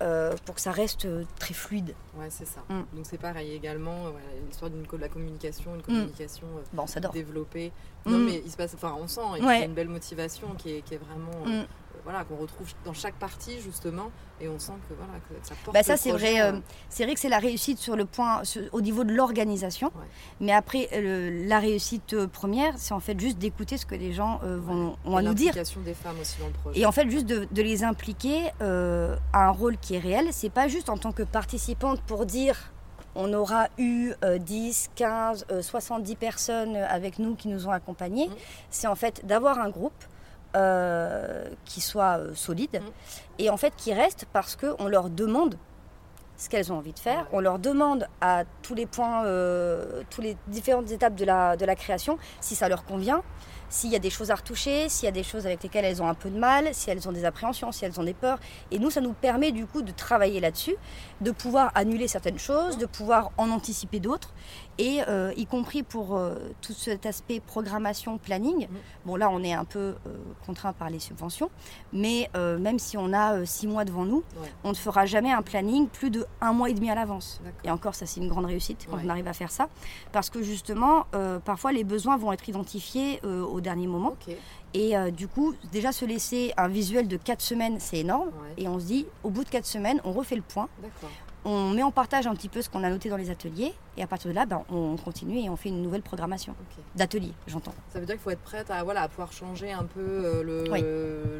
euh, 0.01 0.35
pour 0.45 0.55
que 0.55 0.61
ça 0.61 0.71
reste 0.71 1.07
très 1.37 1.53
fluide. 1.53 1.93
Ouais, 2.17 2.27
c'est 2.29 2.47
ça. 2.47 2.61
Mm. 2.69 2.95
Donc 2.95 3.05
c'est 3.05 3.19
pareil 3.19 3.53
également, 3.53 4.01
voilà, 4.01 4.25
l'histoire 4.47 4.71
d'une 4.71 4.81
de 4.83 4.97
la 4.97 5.09
communication, 5.09 5.75
une 5.75 5.81
communication 5.83 6.47
euh, 6.57 6.61
Bon, 6.73 6.85
développée. 7.13 7.71
Mm. 8.05 8.11
Non 8.11 8.17
mais 8.17 8.41
il 8.43 8.51
se 8.51 8.57
passe, 8.57 8.73
enfin 8.73 8.95
on 8.99 9.07
sent, 9.07 9.21
Ouais. 9.21 9.39
il 9.39 9.45
y 9.45 9.47
a 9.63 9.65
une 9.65 9.73
belle 9.73 9.89
motivation 9.89 10.47
qui 10.57 10.77
est, 10.77 10.81
qui 10.81 10.95
est 10.95 10.97
vraiment, 10.97 11.31
euh, 11.45 11.61
Mm. 11.61 11.65
Voilà, 12.03 12.23
qu'on 12.23 12.35
retrouve 12.35 12.67
dans 12.85 12.93
chaque 12.93 13.15
partie 13.15 13.59
justement, 13.61 14.11
et 14.39 14.47
on 14.47 14.57
sent 14.59 14.73
que 14.89 14.93
voilà, 14.95 15.13
que 15.29 15.47
ça 15.47 15.55
porte. 15.63 15.73
Bah 15.73 15.83
ça 15.83 15.97
c'est 15.97 16.11
vrai, 16.11 16.41
euh, 16.41 16.53
euh, 16.53 16.59
c'est 16.89 17.03
vrai 17.05 17.13
que 17.13 17.19
c'est 17.19 17.29
la 17.29 17.39
réussite 17.39 17.77
sur 17.77 17.95
le 17.95 18.05
point, 18.05 18.43
sur- 18.43 18.63
au 18.73 18.81
niveau 18.81 19.03
de 19.03 19.13
l'organisation. 19.13 19.87
Ouais. 19.87 20.05
Mais 20.39 20.51
après, 20.51 20.89
euh, 20.93 21.47
la 21.47 21.59
réussite 21.59 22.25
première, 22.27 22.73
c'est 22.77 22.93
en 22.93 22.99
fait 22.99 23.19
juste 23.19 23.37
d'écouter 23.37 23.77
ce 23.77 23.85
que 23.85 23.95
les 23.95 24.13
gens 24.13 24.39
euh, 24.43 24.57
vont, 24.59 24.97
ont 25.05 25.17
à 25.17 25.21
nous 25.21 25.33
dire. 25.33 25.47
l'implication 25.47 25.81
des 25.81 25.93
femmes 25.93 26.19
aussi 26.19 26.39
dans 26.39 26.47
le 26.47 26.53
projet. 26.53 26.79
Et 26.79 26.85
en 26.85 26.91
fait, 26.91 27.09
juste 27.09 27.25
de, 27.25 27.47
de 27.51 27.61
les 27.61 27.83
impliquer 27.83 28.49
à 28.59 29.47
un 29.47 29.51
rôle 29.51 29.77
qui 29.77 29.95
est 29.95 29.99
réel. 29.99 30.27
C'est 30.31 30.49
pas 30.49 30.67
juste 30.67 30.89
en 30.89 30.97
tant 30.97 31.11
que 31.11 31.23
participante 31.23 32.01
pour 32.01 32.25
dire 32.25 32.71
on 33.15 33.33
aura 33.33 33.67
eu 33.77 34.13
euh, 34.23 34.37
10, 34.37 34.91
15, 34.95 35.45
euh, 35.51 35.61
70 35.61 36.15
personnes 36.15 36.75
avec 36.75 37.19
nous 37.19 37.35
qui 37.35 37.47
nous 37.47 37.67
ont 37.67 37.71
accompagnés. 37.71 38.27
Mm. 38.27 38.33
C'est 38.69 38.87
en 38.87 38.95
fait 38.95 39.25
d'avoir 39.25 39.59
un 39.59 39.69
groupe 39.69 40.03
euh, 40.55 41.45
qui 41.65 41.81
soit 41.81 42.17
euh, 42.19 42.35
solide 42.35 42.81
Mm. 42.81 42.85
et 43.39 43.49
en 43.49 43.57
fait 43.57 43.73
qui 43.75 43.93
reste 43.93 44.25
parce 44.33 44.55
qu'on 44.55 44.87
leur 44.87 45.09
demande 45.09 45.57
ce 46.37 46.49
qu'elles 46.49 46.73
ont 46.73 46.77
envie 46.77 46.93
de 46.93 46.99
faire. 46.99 47.27
On 47.31 47.39
leur 47.39 47.59
demande 47.59 48.07
à 48.19 48.45
tous 48.63 48.73
les 48.73 48.87
points, 48.87 49.25
euh, 49.25 50.01
toutes 50.09 50.23
les 50.23 50.35
différentes 50.47 50.89
étapes 50.89 51.13
de 51.13 51.23
la, 51.23 51.55
de 51.55 51.65
la 51.65 51.75
création, 51.75 52.17
si 52.39 52.55
ça 52.55 52.67
leur 52.67 52.83
convient, 52.83 53.21
s'il 53.69 53.91
y 53.91 53.95
a 53.95 53.99
des 53.99 54.09
choses 54.09 54.31
à 54.31 54.35
retoucher, 54.35 54.89
s'il 54.89 55.05
y 55.05 55.07
a 55.07 55.11
des 55.11 55.21
choses 55.21 55.45
avec 55.45 55.61
lesquelles 55.61 55.85
elles 55.85 56.01
ont 56.01 56.07
un 56.07 56.15
peu 56.15 56.31
de 56.31 56.39
mal, 56.39 56.69
si 56.73 56.89
elles 56.89 57.07
ont 57.07 57.11
des 57.11 57.25
appréhensions, 57.25 57.71
si 57.71 57.85
elles 57.85 57.99
ont 57.99 58.03
des 58.03 58.15
peurs. 58.15 58.39
Et 58.71 58.79
nous, 58.79 58.89
ça 58.89 59.01
nous 59.01 59.13
permet 59.13 59.51
du 59.51 59.67
coup 59.67 59.83
de 59.83 59.91
travailler 59.91 60.39
là-dessus, 60.39 60.75
de 61.21 61.31
pouvoir 61.31 61.71
annuler 61.75 62.07
certaines 62.07 62.39
choses, 62.39 62.77
de 62.77 62.85
pouvoir 62.85 63.31
en 63.37 63.49
anticiper 63.51 63.99
d'autres, 63.99 64.33
et 64.77 65.01
euh, 65.07 65.31
y 65.37 65.45
compris 65.45 65.83
pour 65.83 66.17
euh, 66.17 66.35
tout 66.61 66.73
cet 66.73 67.05
aspect 67.05 67.39
programmation, 67.39 68.17
planning. 68.17 68.67
Bon, 69.05 69.15
là, 69.15 69.29
on 69.29 69.43
est 69.43 69.53
un 69.53 69.63
peu 69.65 69.79
euh, 69.79 69.95
contraint 70.45 70.73
par 70.73 70.89
les 70.89 70.99
subventions, 70.99 71.51
mais 71.93 72.29
même 72.35 72.79
si 72.79 72.97
on 72.97 73.13
a 73.13 73.45
six 73.45 73.67
mois 73.67 73.85
devant 73.85 74.05
nous, 74.05 74.23
Ouais. 74.41 74.51
on 74.63 74.69
ne 74.69 74.75
fera 74.75 75.05
jamais 75.05 75.31
un 75.31 75.41
planning 75.41 75.87
plus 75.87 76.09
de 76.09 76.25
un 76.41 76.53
mois 76.53 76.69
et 76.69 76.73
demi 76.73 76.89
à 76.89 76.95
l'avance. 76.95 77.41
Et 77.63 77.69
encore, 77.71 77.93
ça, 77.95 78.05
c'est 78.05 78.19
une 78.19 78.27
grande 78.29 78.45
réussite 78.45 78.87
quand 78.89 78.97
Ouais. 78.97 79.03
on 79.05 79.09
arrive 79.09 79.27
à 79.27 79.33
faire 79.33 79.51
ça, 79.51 79.67
parce 80.11 80.29
que 80.29 80.41
justement, 80.41 81.05
parfois, 81.45 81.71
les 81.71 81.83
besoins 81.83 82.17
vont 82.17 82.31
être 82.31 82.47
identifiés 82.49 83.21
au 83.25 83.61
dernier 83.61 83.87
moment. 83.87 84.15
Et 84.73 84.95
euh, 84.95 85.11
du 85.11 85.27
coup, 85.27 85.53
déjà 85.71 85.91
se 85.91 86.05
laisser 86.05 86.53
un 86.57 86.67
visuel 86.67 87.07
de 87.07 87.17
4 87.17 87.41
semaines, 87.41 87.77
c'est 87.79 87.97
énorme. 87.97 88.29
Ouais. 88.29 88.63
Et 88.63 88.67
on 88.67 88.79
se 88.79 88.85
dit, 88.85 89.05
au 89.23 89.29
bout 89.29 89.43
de 89.43 89.49
4 89.49 89.65
semaines, 89.65 89.99
on 90.03 90.13
refait 90.13 90.35
le 90.35 90.41
point, 90.41 90.69
D'accord. 90.81 91.09
On 91.45 91.69
met 91.71 91.83
en 91.83 91.91
partage 91.91 92.27
un 92.27 92.35
petit 92.35 92.49
peu 92.49 92.61
ce 92.61 92.69
qu'on 92.69 92.83
a 92.83 92.89
noté 92.89 93.09
dans 93.09 93.17
les 93.17 93.29
ateliers, 93.29 93.73
et 93.97 94.03
à 94.03 94.07
partir 94.07 94.29
de 94.29 94.35
là, 94.35 94.45
ben, 94.45 94.63
on 94.69 94.95
continue 94.95 95.39
et 95.39 95.49
on 95.49 95.55
fait 95.57 95.69
une 95.69 95.81
nouvelle 95.81 96.01
programmation 96.01 96.53
Ok. 96.53 96.83
d'ateliers, 96.95 97.33
j'entends. 97.47 97.73
Ça 97.91 97.99
veut 97.99 98.05
dire 98.05 98.15
qu'il 98.15 98.21
faut 98.23 98.29
être 98.29 98.39
prête 98.41 98.69
à 98.71 98.83
voilà 98.83 99.01
à 99.01 99.07
pouvoir 99.09 99.33
changer 99.33 99.71
un 99.71 99.83
peu 99.83 99.99
euh, 99.99 100.63
Oui. 100.71 100.81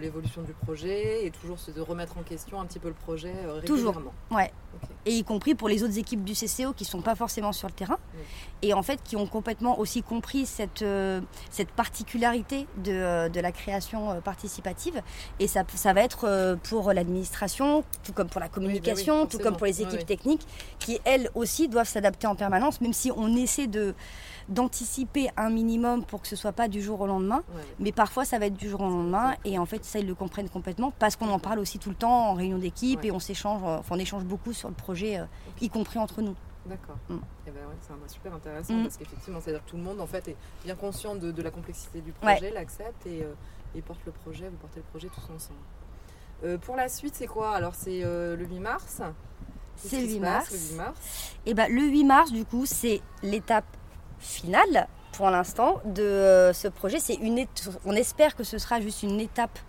l'évolution 0.01 0.41
du 0.41 0.53
projet 0.53 1.25
et 1.25 1.31
toujours 1.31 1.59
se 1.59 1.71
de 1.71 1.79
remettre 1.81 2.17
en 2.17 2.23
question 2.23 2.59
un 2.59 2.65
petit 2.65 2.79
peu 2.79 2.89
le 2.89 2.93
projet 2.93 3.33
euh, 3.45 3.61
Toujours. 3.61 3.93
régulièrement. 3.93 4.13
Ouais. 4.31 4.51
Ok. 4.81 4.89
Et 5.05 5.11
y 5.17 5.23
compris 5.23 5.55
pour 5.55 5.69
les 5.69 5.83
autres 5.83 5.97
équipes 5.97 6.23
du 6.23 6.33
CCO 6.33 6.73
qui 6.73 6.85
sont 6.85 7.01
pas 7.01 7.15
forcément 7.15 7.51
sur 7.53 7.67
le 7.67 7.73
terrain, 7.73 7.97
Oui. 8.15 8.21
et 8.63 8.73
en 8.73 8.83
fait 8.83 9.01
qui 9.03 9.15
ont 9.15 9.27
complètement 9.27 9.79
aussi 9.79 10.01
compris 10.03 10.45
cette, 10.45 10.81
euh, 10.81 11.21
cette 11.49 11.69
particularité 11.71 12.67
de, 12.77 13.29
de 13.29 13.39
la 13.39 13.51
création 13.51 14.19
participative. 14.21 15.01
Et 15.39 15.47
ça, 15.47 15.63
ça 15.75 15.93
va 15.93 16.01
être 16.01 16.57
pour 16.63 16.91
l'administration, 16.93 17.83
tout 18.03 18.13
comme 18.13 18.27
pour 18.29 18.41
la 18.41 18.49
communication, 18.49 19.25
tout 19.27 19.37
comme 19.39 19.55
pour 19.57 19.67
les 19.67 19.79
Oui, 19.79 19.85
équipes 19.95 20.07
techniques, 20.07 20.47
qui 20.79 20.99
elles 21.05 21.29
aussi 21.35 21.67
doivent 21.67 21.87
s'adapter 21.87 22.27
en 22.27 22.35
permanence, 22.35 22.81
même 22.81 22.93
si 22.93 23.11
on 23.15 23.35
essaie 23.35 23.67
de 23.67 23.93
d'anticiper 24.49 25.29
un 25.37 25.49
minimum 25.49 26.03
pour 26.03 26.21
que 26.21 26.27
ce 26.27 26.35
soit 26.35 26.51
pas 26.51 26.67
du 26.67 26.81
jour 26.81 26.99
au 26.99 27.07
lendemain. 27.07 27.37
Ouais. 27.55 27.61
Mais 27.79 27.91
parfois, 27.91 28.25
ça 28.25 28.37
va 28.37 28.47
être 28.47 28.55
du 28.57 28.67
jour 28.69 28.81
au 28.81 28.89
lendemain. 28.89 29.35
Et 29.45 29.57
en 29.57 29.65
fait, 29.65 29.85
ça, 29.85 29.99
ils 29.99 30.07
le 30.07 30.15
comprennent 30.15 30.49
complètement 30.49 30.91
parce 30.99 31.15
qu'on 31.15 31.29
en 31.29 31.39
parle 31.39 31.59
aussi 31.59 31.79
tout 31.79 31.89
le 31.89 31.95
temps 31.95 32.29
en 32.29 32.33
réunion 32.33 32.57
d'équipe 32.57 32.99
Ouais. 33.01 33.07
et 33.07 33.11
on 33.11 33.19
s'échange, 33.19 33.61
euh, 33.63 33.77
enfin, 33.77 33.95
on 33.95 33.99
échange 33.99 34.23
beaucoup 34.25 34.51
sur 34.51 34.67
le 34.67 34.73
projet, 34.75 35.19
euh, 35.19 35.25
y 35.61 35.69
compris 35.69 35.99
entre 35.99 36.21
nous. 36.21 36.35
D'accord. 36.65 36.97
Mm. 37.09 37.13
Et 37.47 37.51
ben 37.51 37.59
ouais, 37.61 37.75
c'est 37.81 37.93
un- 37.93 38.07
super 38.07 38.33
intéressant 38.33 38.73
Mm. 38.73 38.83
parce 38.83 38.97
qu'effectivement, 38.97 39.39
c'est-à-dire 39.41 39.63
que 39.63 39.69
tout 39.69 39.77
le 39.77 39.83
monde 39.83 40.01
en 40.01 40.07
fait 40.07 40.27
est 40.27 40.35
bien 40.65 40.75
conscient 40.75 41.15
de, 41.15 41.31
de 41.31 41.41
la 41.41 41.49
complexité 41.51 42.01
du 42.01 42.11
projet, 42.11 42.51
l'accepte 42.51 43.05
et, 43.07 43.23
euh, 43.23 43.33
et 43.73 43.81
porte 43.81 44.01
le 44.05 44.11
projet, 44.11 44.49
vous 44.49 44.57
portez 44.57 44.79
le 44.79 44.85
projet 44.85 45.07
tous 45.07 45.23
ensemble. 45.33 45.59
Euh, 46.43 46.57
pour 46.57 46.75
la 46.75 46.89
suite, 46.89 47.15
c'est 47.15 47.27
quoi? 47.27 47.55
Alors 47.55 47.73
c'est 47.75 48.01
euh, 48.03 48.35
le 48.35 48.45
8 48.45 48.59
mars. 48.59 49.01
C'est 49.89 49.97
le 50.01 50.03
qui 50.03 50.09
se 50.09 50.15
8 50.15 50.19
passe 50.21 50.31
mars. 50.31 50.51
Le 50.51 50.57
8 50.71 50.75
mars. 50.77 50.97
Et 51.45 51.53
ben, 51.53 51.71
le 51.71 51.81
8 51.81 52.03
mars, 52.03 52.31
du 52.31 52.45
coup, 52.45 52.65
c'est 52.65 53.01
l'étape 53.23 53.65
finale 54.19 54.87
pour 55.13 55.29
l'instant 55.29 55.81
de 55.85 56.03
euh, 56.03 56.53
ce 56.53 56.67
projet. 56.67 56.99
C'est 56.99 57.15
une 57.15 57.45
on 57.85 57.93
espère 57.93 58.35
que 58.35 58.43
ce 58.43 58.57
sera 58.57 58.79
juste 58.79 59.03
une 59.03 59.19
étape 59.19 59.59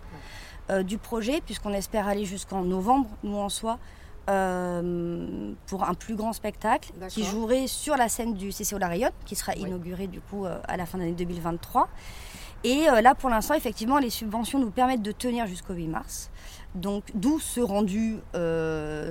euh, 0.69 0.83
du 0.83 0.97
projet, 0.97 1.41
puisqu'on 1.41 1.73
espère 1.73 2.07
aller 2.07 2.25
jusqu'en 2.25 2.61
novembre, 2.61 3.09
nous 3.23 3.37
en 3.37 3.49
soi, 3.49 3.79
euh, 4.29 5.51
pour 5.67 5.83
un 5.83 5.93
plus 5.93 6.15
grand 6.15 6.31
spectacle 6.31 6.91
qui 7.09 7.25
jouerait 7.25 7.67
sur 7.67 7.97
la 7.97 8.07
scène 8.07 8.33
du 8.35 8.51
CCO 8.51 8.77
La 8.77 8.87
Rayonne, 8.87 9.11
qui 9.25 9.35
sera 9.35 9.51
Oui. 9.57 9.63
inauguré 9.63 10.07
du 10.07 10.21
coup 10.21 10.45
euh, 10.45 10.59
à 10.65 10.77
la 10.77 10.85
fin 10.85 10.97
de 10.97 11.03
l'année 11.03 11.15
2023. 11.15 11.89
Et 12.63 12.87
euh, 12.89 13.01
là, 13.01 13.15
pour 13.15 13.29
l'instant, 13.29 13.53
effectivement, 13.53 13.97
les 13.97 14.09
subventions 14.09 14.59
nous 14.59 14.71
permettent 14.71 15.01
de 15.01 15.11
tenir 15.11 15.45
jusqu'au 15.45 15.73
8 15.73 15.87
mars. 15.87 16.29
Donc, 16.73 17.03
d'où 17.13 17.37
ce 17.39 17.59
rendu 17.59 18.19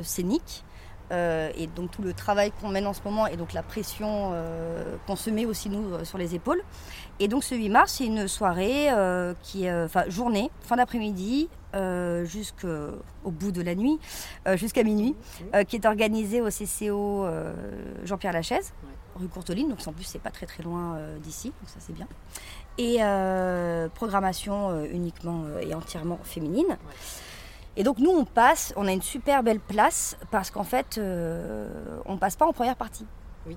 scénique. 0.03 0.65
Euh, 1.13 1.51
et 1.57 1.67
donc 1.67 1.91
tout 1.91 2.03
le 2.03 2.15
travail 2.15 2.53
qu'on 2.53 2.69
mène 2.69 2.87
en 2.87 2.95
ce 2.95 3.03
moment 3.05 3.27
et 3.27 3.37
donc 3.37 3.53
la 3.53 3.63
pression 3.63 4.31
euh, 4.33 4.97
qu'on 5.07 5.17
se 5.17 5.29
met 5.29 5.45
aussi 5.45 5.69
nous 5.69 5.93
euh, 5.93 6.05
sur 6.05 6.17
les 6.17 6.35
épaules. 6.35 6.63
Et 7.21 7.29
donc 7.29 7.45
ce 7.45 7.55
8 7.55 7.69
mars, 7.69 7.95
c'est 7.99 8.07
une 8.07 8.27
soirée 8.29 8.89
qui 9.43 9.67
est, 9.67 9.83
enfin 9.85 10.05
journée, 10.09 10.51
fin 10.63 10.77
d'après-midi, 10.77 11.49
jusqu'au 12.25 13.31
bout 13.31 13.53
de 13.53 13.63
la 13.63 13.75
nuit, 13.75 13.99
jusqu'à 14.55 14.83
minuit, 14.83 15.15
qui 15.69 15.77
est 15.77 15.87
organisée 15.87 16.41
au 16.41 16.49
CCO 16.49 17.27
Jean-Pierre 18.05 18.33
Lachaise, 18.33 18.73
rue 19.15 19.29
Courteline, 19.29 19.69
donc 19.69 19.79
en 19.87 19.93
plus 19.93 20.05
c'est 20.05 20.19
pas 20.19 20.31
très 20.31 20.47
très 20.47 20.65
loin 20.65 20.99
d'ici, 21.23 21.49
donc 21.49 21.69
ça 21.69 21.77
c'est 21.79 21.93
bien. 21.93 22.09
Et 22.79 22.99
programmation 23.95 24.85
uniquement 24.87 25.45
et 25.61 25.75
entièrement 25.75 26.19
féminine. 26.25 26.77
Et 27.77 27.85
donc 27.85 27.99
nous 27.99 28.11
on 28.11 28.25
passe, 28.25 28.75
on 28.77 28.87
a 28.87 28.93
une 28.93 29.03
super 29.03 29.43
belle 29.43 29.61
place 29.61 30.17
parce 30.31 30.51
qu'en 30.51 30.65
fait 30.65 30.99
euh, 30.99 31.69
on 32.05 32.19
passe 32.19 32.37
pas 32.37 32.47
en 32.47 32.53
première 32.53 32.77
partie. 32.77 33.07
Oui. 33.47 33.57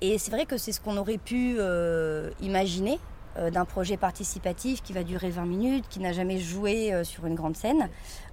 Et 0.00 0.18
c'est 0.18 0.30
vrai 0.30 0.46
que 0.46 0.56
c'est 0.56 0.72
ce 0.72 0.80
qu'on 0.80 0.96
aurait 0.96 1.18
pu 1.18 1.56
euh, 1.58 2.30
imaginer 2.40 3.00
euh, 3.36 3.50
d'un 3.50 3.64
projet 3.64 3.96
participatif 3.96 4.80
qui 4.80 4.92
va 4.92 5.02
durer 5.02 5.30
20 5.30 5.44
minutes, 5.44 5.86
qui 5.88 5.98
n'a 5.98 6.12
jamais 6.12 6.38
joué 6.38 7.02
sur 7.02 7.26
une 7.26 7.34
grande 7.34 7.56
scène, 7.56 7.88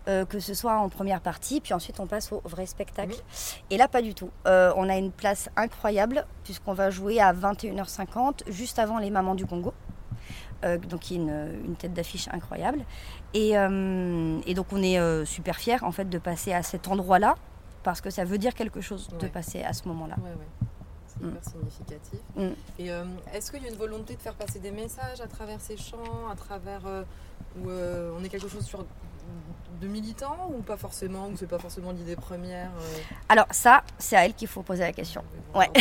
que 0.06 0.40
ce 0.40 0.54
soit 0.54 0.78
en 0.78 0.88
première 0.90 1.20
partie, 1.20 1.62
puis 1.62 1.74
ensuite 1.74 2.00
on 2.00 2.06
passe 2.06 2.32
au 2.32 2.42
vrai 2.46 2.68
spectacle. 2.68 3.16
Et 3.72 3.78
là 3.78 3.88
pas 3.88 4.04
du 4.04 4.14
tout. 4.14 4.30
on 4.46 4.90
a 4.90 4.98
une 4.98 5.12
place 5.12 5.50
incroyable 5.56 6.28
puisqu'on 6.44 6.74
va 6.74 6.92
jouer 6.92 7.20
à 7.20 7.34
21h50 7.34 8.52
juste 8.52 8.78
avant 8.78 9.00
les 9.00 9.10
mamans 9.10 9.34
du 9.34 9.48
Congo. 9.48 9.74
Euh, 10.64 10.78
donc 10.78 11.02
qui 11.02 11.16
est 11.16 11.18
une, 11.18 11.76
tête 11.78 11.94
d'affiche 11.94 12.28
incroyable. 12.32 12.80
Et, 13.34 13.58
euh, 13.58 14.40
donc 14.54 14.68
on 14.72 14.82
est 14.82 14.98
euh, 14.98 15.26
super 15.26 15.58
fiers 15.58 15.84
en 15.84 15.92
fait 15.92 16.10
de 16.10 16.18
passer 16.18 16.54
à 16.54 16.64
cet 16.64 16.88
endroit-là 16.88 17.36
parce 17.84 18.02
que 18.02 18.10
ça 18.10 18.24
veut 18.24 18.38
dire 18.38 18.54
quelque 18.54 18.82
chose 18.82 19.10
de 19.20 19.28
passer 19.28 19.62
à 19.64 19.74
ce 19.74 19.88
moment-là. 19.90 20.16
C'est 21.08 21.20
hyper 21.20 21.40
mm. 21.40 21.44
significatif. 21.44 22.20
Mm. 22.36 22.48
Et 22.80 22.88
est-ce 23.34 23.52
qu'il 23.52 23.64
y 23.64 23.66
a 23.66 23.70
une 23.70 23.78
volonté 23.78 24.16
de 24.16 24.22
faire 24.22 24.34
passer 24.34 24.60
des 24.60 24.72
messages 24.72 25.22
à 25.22 25.28
travers 25.28 25.60
ces 25.62 25.78
chants, 25.78 26.30
à 26.32 26.36
travers 26.36 26.82
où 27.58 27.70
on 27.70 28.24
est 28.24 28.30
quelque 28.30 28.48
chose 28.48 28.66
sur 28.66 28.86
de 29.82 29.88
militants 29.88 30.52
ou 30.58 30.62
pas 30.62 30.78
forcément, 30.78 31.28
ou 31.28 31.38
c'est 31.38 31.48
pas 31.48 31.60
forcément 31.60 31.92
l'idée 31.92 32.16
première 32.16 32.70
Alors 33.30 33.48
ça, 33.52 33.84
c'est 33.98 34.16
à 34.16 34.26
elle 34.26 34.34
qu'il 34.34 34.48
faut 34.48 34.62
poser 34.62 34.84
la 34.84 34.94
question. 34.94 35.24
Ouais. 35.54 35.70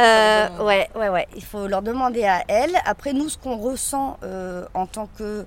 Euh, 0.00 0.64
ouais, 0.64 0.90
ouais, 0.96 1.08
ouais. 1.08 1.28
Il 1.36 1.44
faut 1.44 1.68
leur 1.68 1.80
demander 1.80 2.24
à 2.24 2.42
elles. 2.48 2.74
Après, 2.84 3.12
nous, 3.12 3.28
ce 3.28 3.38
qu'on 3.38 3.56
ressent 3.56 4.18
euh, 4.24 4.66
en 4.74 4.86
tant 4.86 5.06
que 5.06 5.46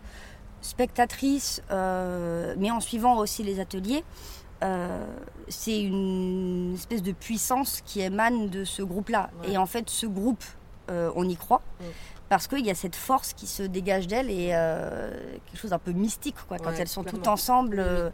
spectatrice, 0.61 1.61
euh, 1.69 2.55
mais 2.57 2.71
en 2.71 2.79
suivant 2.79 3.17
aussi 3.17 3.43
les 3.43 3.59
ateliers, 3.59 4.05
c'est 5.49 5.81
une 5.81 6.73
espèce 6.75 7.03
de 7.03 7.11
puissance 7.11 7.81
qui 7.85 7.99
émane 7.99 8.47
de 8.47 8.63
ce 8.63 8.81
groupe-là. 8.81 9.31
Et 9.49 9.57
en 9.57 9.65
fait, 9.65 9.89
ce 9.89 10.05
groupe, 10.05 10.45
on 10.87 11.27
y 11.27 11.35
croit. 11.35 11.61
Parce 12.29 12.47
qu'il 12.47 12.65
y 12.65 12.69
a 12.69 12.75
cette 12.75 12.95
force 12.95 13.33
qui 13.33 13.47
se 13.47 13.63
dégage 13.63 14.07
d'elles 14.07 14.29
et 14.29 14.47
quelque 14.47 15.59
chose 15.59 15.71
d'un 15.71 15.79
peu 15.79 15.91
mystique 15.91 16.35
quoi, 16.47 16.57
quand 16.57 16.71
elles 16.77 16.87
sont 16.87 17.03
toutes 17.03 17.27
ensemble. 17.27 18.11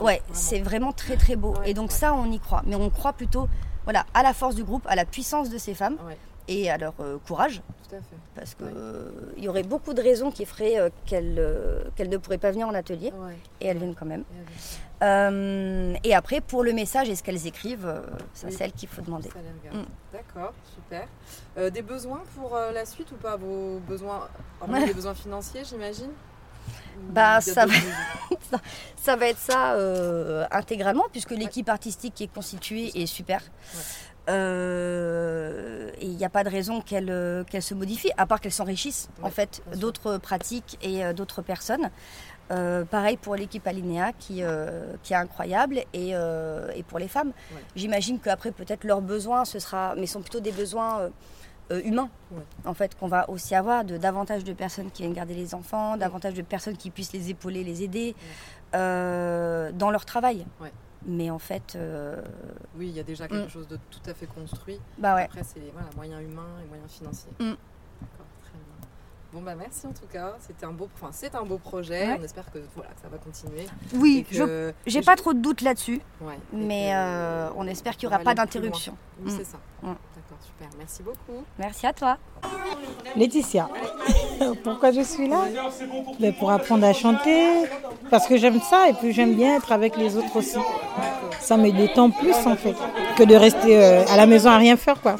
ouais, 0.00 0.22
c'est 0.32 0.60
vraiment 0.60 0.92
très 0.92 1.16
très 1.16 1.36
beau. 1.36 1.54
et 1.64 1.74
donc 1.74 1.92
ça, 1.92 2.14
on 2.14 2.30
y 2.30 2.40
croit. 2.40 2.62
Mais 2.66 2.74
on 2.74 2.90
croit 2.90 3.12
plutôt 3.12 3.48
voilà, 3.84 4.04
à 4.14 4.24
la 4.24 4.34
force 4.34 4.56
du 4.56 4.64
groupe, 4.64 4.84
à 4.88 4.96
la 4.96 5.04
puissance 5.04 5.48
de 5.48 5.58
ces 5.58 5.72
femmes 5.74 5.96
et 6.48 6.70
à 6.70 6.78
leur 6.78 6.94
euh, 7.00 7.18
courage. 7.26 7.62
Tout 7.88 7.96
à 7.96 7.98
fait. 7.98 8.16
Parce 8.34 8.54
qu'il 8.54 8.66
il 9.36 9.44
y 9.44 9.48
aurait 9.48 9.62
beaucoup 9.62 9.94
de 9.94 10.02
raisons 10.02 10.30
qui 10.30 10.44
feraient 10.44 10.78
euh, 10.78 10.90
euh, 11.12 11.84
qu'elles 11.94 12.08
ne 12.08 12.16
pourraient 12.16 12.38
pas 12.38 12.50
venir 12.50 12.68
en 12.68 12.74
atelier. 12.74 13.12
Et 13.60 13.66
elles 13.66 13.78
viennent 13.78 13.94
quand 13.94 14.06
même. 14.06 14.24
Et, 16.04 16.14
après, 16.14 16.40
pour 16.40 16.64
le 16.64 16.72
message 16.72 17.08
et 17.08 17.16
ce 17.16 17.22
qu'elles 17.22 17.46
écrivent, 17.46 18.02
c'est 18.32 18.50
celle 18.50 18.72
qu'il 18.72 18.88
faut 18.88 19.02
demander. 19.02 19.28
Mm. 19.72 19.82
D'accord, 20.12 20.54
super. 20.74 21.06
des 21.70 21.82
besoins 21.82 22.22
pour 22.34 22.54
la 22.56 22.84
suite 22.86 23.12
ou 23.12 23.16
pas? 23.16 23.36
Vos 23.36 23.80
besoins, 23.80 24.28
des 24.86 24.94
besoins 24.94 25.14
financiers, 25.14 25.64
j'imagine? 25.64 26.10
Bah, 27.10 27.40
ça 27.40 27.66
va, 27.66 27.74
ça 28.96 29.16
va 29.16 29.28
être 29.28 29.38
ça 29.38 29.74
euh, 29.74 30.46
intégralement, 30.50 31.04
puisque 31.12 31.30
l'équipe 31.30 31.68
artistique 31.68 32.14
qui 32.14 32.24
est 32.24 32.32
constituée 32.32 32.90
est 33.00 33.06
super. 33.06 33.42
Euh, 34.28 35.90
et 36.00 36.06
il 36.06 36.16
n'y 36.16 36.24
a 36.24 36.28
pas 36.28 36.44
de 36.44 36.48
raison 36.48 36.80
qu'elle 36.80 37.10
euh, 37.10 37.44
se 37.60 37.74
modifie, 37.74 38.10
à 38.16 38.26
part 38.26 38.40
qu'elle 38.40 38.52
s'enrichisse 38.52 39.08
en 39.22 39.30
fait 39.30 39.62
d'autres 39.76 40.18
pratiques 40.18 40.78
et 40.82 41.12
d'autres 41.14 41.42
personnes. 41.42 41.90
pareil 42.48 43.16
pour 43.16 43.36
l'équipe 43.36 43.66
Alinea 43.66 44.12
qui, 44.12 44.42
qui 45.02 45.12
est 45.12 45.16
incroyable 45.16 45.80
et, 45.92 46.10
et 46.10 46.82
pour 46.84 46.98
les 46.98 47.08
femmes. 47.08 47.32
J'imagine 47.74 48.18
qu'après 48.18 48.52
peut-être 48.52 48.84
leurs 48.84 49.02
besoins, 49.02 49.44
ce 49.44 49.58
sera, 49.58 49.94
mais 49.96 50.06
sont 50.06 50.20
plutôt 50.20 50.40
des 50.40 50.52
besoins 50.52 51.10
euh, 51.72 51.82
humain, 51.84 52.08
en 52.64 52.74
fait, 52.74 52.96
qu'on 52.96 53.08
va 53.08 53.28
aussi 53.28 53.54
avoir, 53.56 53.84
de 53.84 53.96
davantage 53.96 54.44
de 54.44 54.52
personnes 54.52 54.90
qui 54.92 55.02
viennent 55.02 55.14
garder 55.14 55.34
les 55.34 55.52
enfants, 55.52 55.96
davantage 55.96 56.34
de 56.34 56.42
personnes 56.42 56.76
qui 56.76 56.90
puissent 56.90 57.12
les 57.12 57.30
épauler, 57.30 57.64
les 57.64 57.82
aider 57.82 58.14
euh, 58.74 59.72
dans 59.72 59.90
leur 59.90 60.04
travail. 60.04 60.46
Mais 61.06 61.30
en 61.30 61.38
fait. 61.38 61.74
Euh, 61.76 62.20
oui, 62.76 62.88
il 62.88 62.96
y 62.96 63.00
a 63.00 63.04
déjà 63.04 63.28
quelque 63.28 63.46
mm. 63.46 63.50
chose 63.50 63.68
de 63.68 63.78
tout 63.90 64.10
à 64.10 64.14
fait 64.14 64.26
construit. 64.26 64.80
Bah 64.98 65.14
ouais. 65.14 65.24
Après, 65.24 65.44
c'est 65.44 65.60
voilà, 65.72 65.88
moyens 65.94 66.22
humains 66.22 66.60
et 66.64 66.68
moyens 66.68 66.90
financiers. 66.90 67.32
Mm. 67.38 67.54
Bon 69.36 69.42
bah 69.42 69.54
merci 69.54 69.86
en 69.86 69.90
tout 69.90 70.06
cas, 70.10 70.34
c'était 70.40 70.64
un 70.64 70.72
beau, 70.72 70.88
enfin 70.94 71.10
c'est 71.12 71.34
un 71.34 71.42
beau 71.42 71.58
projet. 71.58 72.16
On 72.18 72.22
espère 72.24 72.50
que 72.50 72.58
voilà 72.74 72.88
ça 73.02 73.08
va 73.10 73.18
continuer. 73.18 73.66
Oui, 73.94 74.24
je 74.30 74.72
j'ai 74.86 75.02
pas 75.02 75.14
trop 75.14 75.34
de 75.34 75.40
doutes 75.40 75.60
là-dessus. 75.60 76.00
mais 76.54 76.94
on 77.54 77.66
espère 77.66 77.98
qu'il 77.98 78.08
n'y 78.08 78.14
aura 78.14 78.24
pas 78.24 78.34
d'interruption. 78.34 78.96
Oui, 79.22 79.30
c'est 79.36 79.44
ça. 79.44 79.58
Super, 80.42 80.68
merci 80.78 81.02
beaucoup. 81.02 81.44
Merci 81.58 81.86
à 81.86 81.92
toi. 81.92 82.16
Laetitia, 83.14 83.68
pourquoi 84.64 84.92
je 84.92 85.02
suis 85.02 85.28
là? 85.28 85.44
Ben, 86.18 86.34
Pour 86.34 86.50
apprendre 86.50 86.86
à 86.86 86.92
chanter, 86.94 87.64
parce 88.10 88.26
que 88.26 88.38
j'aime 88.38 88.60
ça 88.60 88.88
et 88.88 88.94
puis 88.94 89.12
j'aime 89.12 89.34
bien 89.34 89.56
être 89.56 89.72
avec 89.72 89.96
les 89.98 90.16
autres 90.16 90.36
aussi. 90.36 90.58
Ça 91.40 91.56
me 91.58 91.70
détend 91.70 92.10
plus 92.10 92.34
en 92.46 92.56
fait 92.56 92.74
que 93.16 93.22
de 93.24 93.34
rester 93.34 93.76
euh, 93.82 94.04
à 94.08 94.16
la 94.16 94.26
maison 94.26 94.50
à 94.50 94.56
rien 94.56 94.76
faire. 94.76 95.00
quoi. 95.00 95.16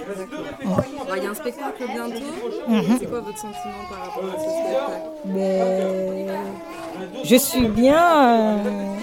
Il 1.14 1.23
y 1.23 1.27
a 1.27 1.31
un 1.31 1.35
spectacle 1.35 1.85
bientôt. 1.92 2.25
Mhm. 2.69 2.97
C'est 2.99 3.07
quoi 3.07 3.21
votre 3.21 3.38
sentiment 3.38 3.85
par 3.88 3.99
rapport 4.07 4.25
à 4.25 4.38
ce 4.38 4.51
spectacle? 4.51 5.03
ben, 5.25 6.29
Je 7.25 7.37
suis 7.37 7.69
bien. 7.69 8.59
Euh, 8.59 8.95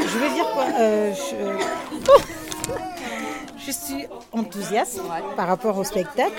je 0.00 0.18
vais 0.18 0.30
dire 0.34 0.46
quoi 0.52 0.64
euh, 0.78 1.12
je 3.66 3.72
suis 3.72 4.06
enthousiaste 4.32 5.00
par 5.36 5.48
rapport 5.48 5.76
au 5.76 5.84
spectacle. 5.84 6.32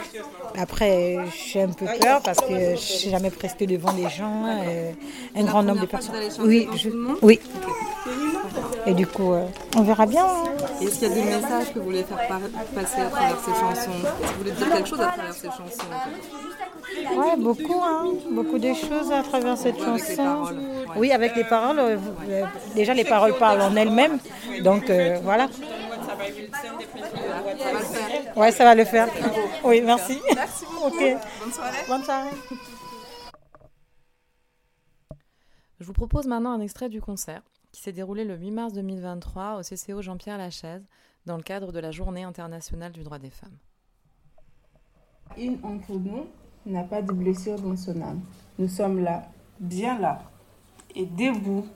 Après, 0.58 1.18
j'ai 1.52 1.62
un 1.62 1.70
peu 1.70 1.86
peur 2.02 2.22
parce 2.24 2.40
que 2.40 2.48
je 2.76 3.06
n'ai 3.06 3.12
jamais 3.12 3.30
presté 3.32 3.68
devant 3.68 3.92
des 3.94 4.10
gens, 4.10 4.46
euh, 4.48 4.92
un 5.36 5.44
grand 5.44 5.62
nombre 5.64 5.82
de 5.82 5.86
personnes. 5.86 6.16
Oui, 6.40 6.68
oui. 7.22 7.40
Et 8.88 8.94
du 8.94 9.06
coup, 9.06 9.34
euh, 9.34 9.46
on 9.76 9.82
verra 9.82 10.06
bien. 10.06 10.26
Hein. 10.26 10.46
Est-ce 10.82 11.00
qu'il 11.00 11.10
y 11.10 11.12
a 11.12 11.14
des 11.14 11.24
messages 11.24 11.74
que 11.74 11.80
vous 11.80 11.86
voulez 11.86 12.04
faire 12.04 12.26
passer 12.74 13.02
à 13.02 13.10
travers 13.10 13.38
ces 13.38 13.52
chansons? 13.52 13.92
Est-ce 13.92 14.22
que 14.22 14.28
vous 14.28 14.38
voulez 14.38 14.52
dire 14.52 14.70
quelque 14.70 14.88
chose 14.88 15.02
à 15.02 15.08
travers 15.08 15.34
ces 15.34 15.48
chansons 15.48 15.88
Oui, 17.18 17.28
beaucoup, 17.38 17.82
hein. 17.84 18.06
beaucoup 18.32 18.58
de 18.58 18.74
choses 18.74 19.12
à 19.12 19.24
travers 19.24 19.58
cette 19.58 19.78
chanson. 19.78 20.56
Oui, 20.96 21.12
avec 21.12 21.36
les 21.36 21.44
paroles. 21.44 21.80
Euh, 21.80 22.46
déjà, 22.76 22.94
les 22.94 23.04
paroles 23.04 23.38
parlent 23.38 23.62
en 23.62 23.76
elles-mêmes. 23.76 24.20
Donc, 24.62 24.90
voilà. 25.24 25.50
Ouais, 28.38 28.52
ça 28.54 28.64
va 28.64 28.74
le 28.74 28.86
faire. 28.86 29.10
Oui, 29.66 29.82
merci. 29.82 30.18
Merci 30.34 30.66
beaucoup. 30.66 30.98
Bonne 30.98 31.52
soirée. 31.52 31.78
Bonne 31.90 32.04
soirée. 32.04 32.30
Je 35.80 35.86
vous 35.86 35.94
propose 35.94 36.26
maintenant 36.26 36.54
un 36.54 36.62
extrait 36.62 36.88
du 36.88 37.02
concert 37.02 37.42
qui 37.78 37.84
s'est 37.84 37.92
déroulé 37.92 38.24
le 38.24 38.36
8 38.36 38.50
mars 38.50 38.74
2023 38.74 39.60
au 39.60 39.62
CCO 39.62 40.02
Jean-Pierre 40.02 40.40
Lachaise 40.40 40.84
dans 41.28 41.38
le 41.38 41.44
cadre 41.44 41.72
de 41.72 41.80
la 41.80 41.92
Journée 41.92 42.24
internationale 42.24 42.92
du 42.92 43.04
droit 43.04 43.20
des 43.20 43.30
femmes. 43.30 43.56
Une 45.38 45.60
entre 45.62 45.92
nous 45.92 46.26
n'a 46.66 46.84
pas 46.84 47.04
de 47.04 47.12
blessure 47.12 47.62
dans 47.62 47.78
son 47.78 48.02
âme. 48.02 48.22
Nous 48.58 48.68
sommes 48.68 49.04
là, 49.04 49.30
bien 49.60 50.00
là, 50.00 50.24
et 50.96 51.06
debout 51.06 51.68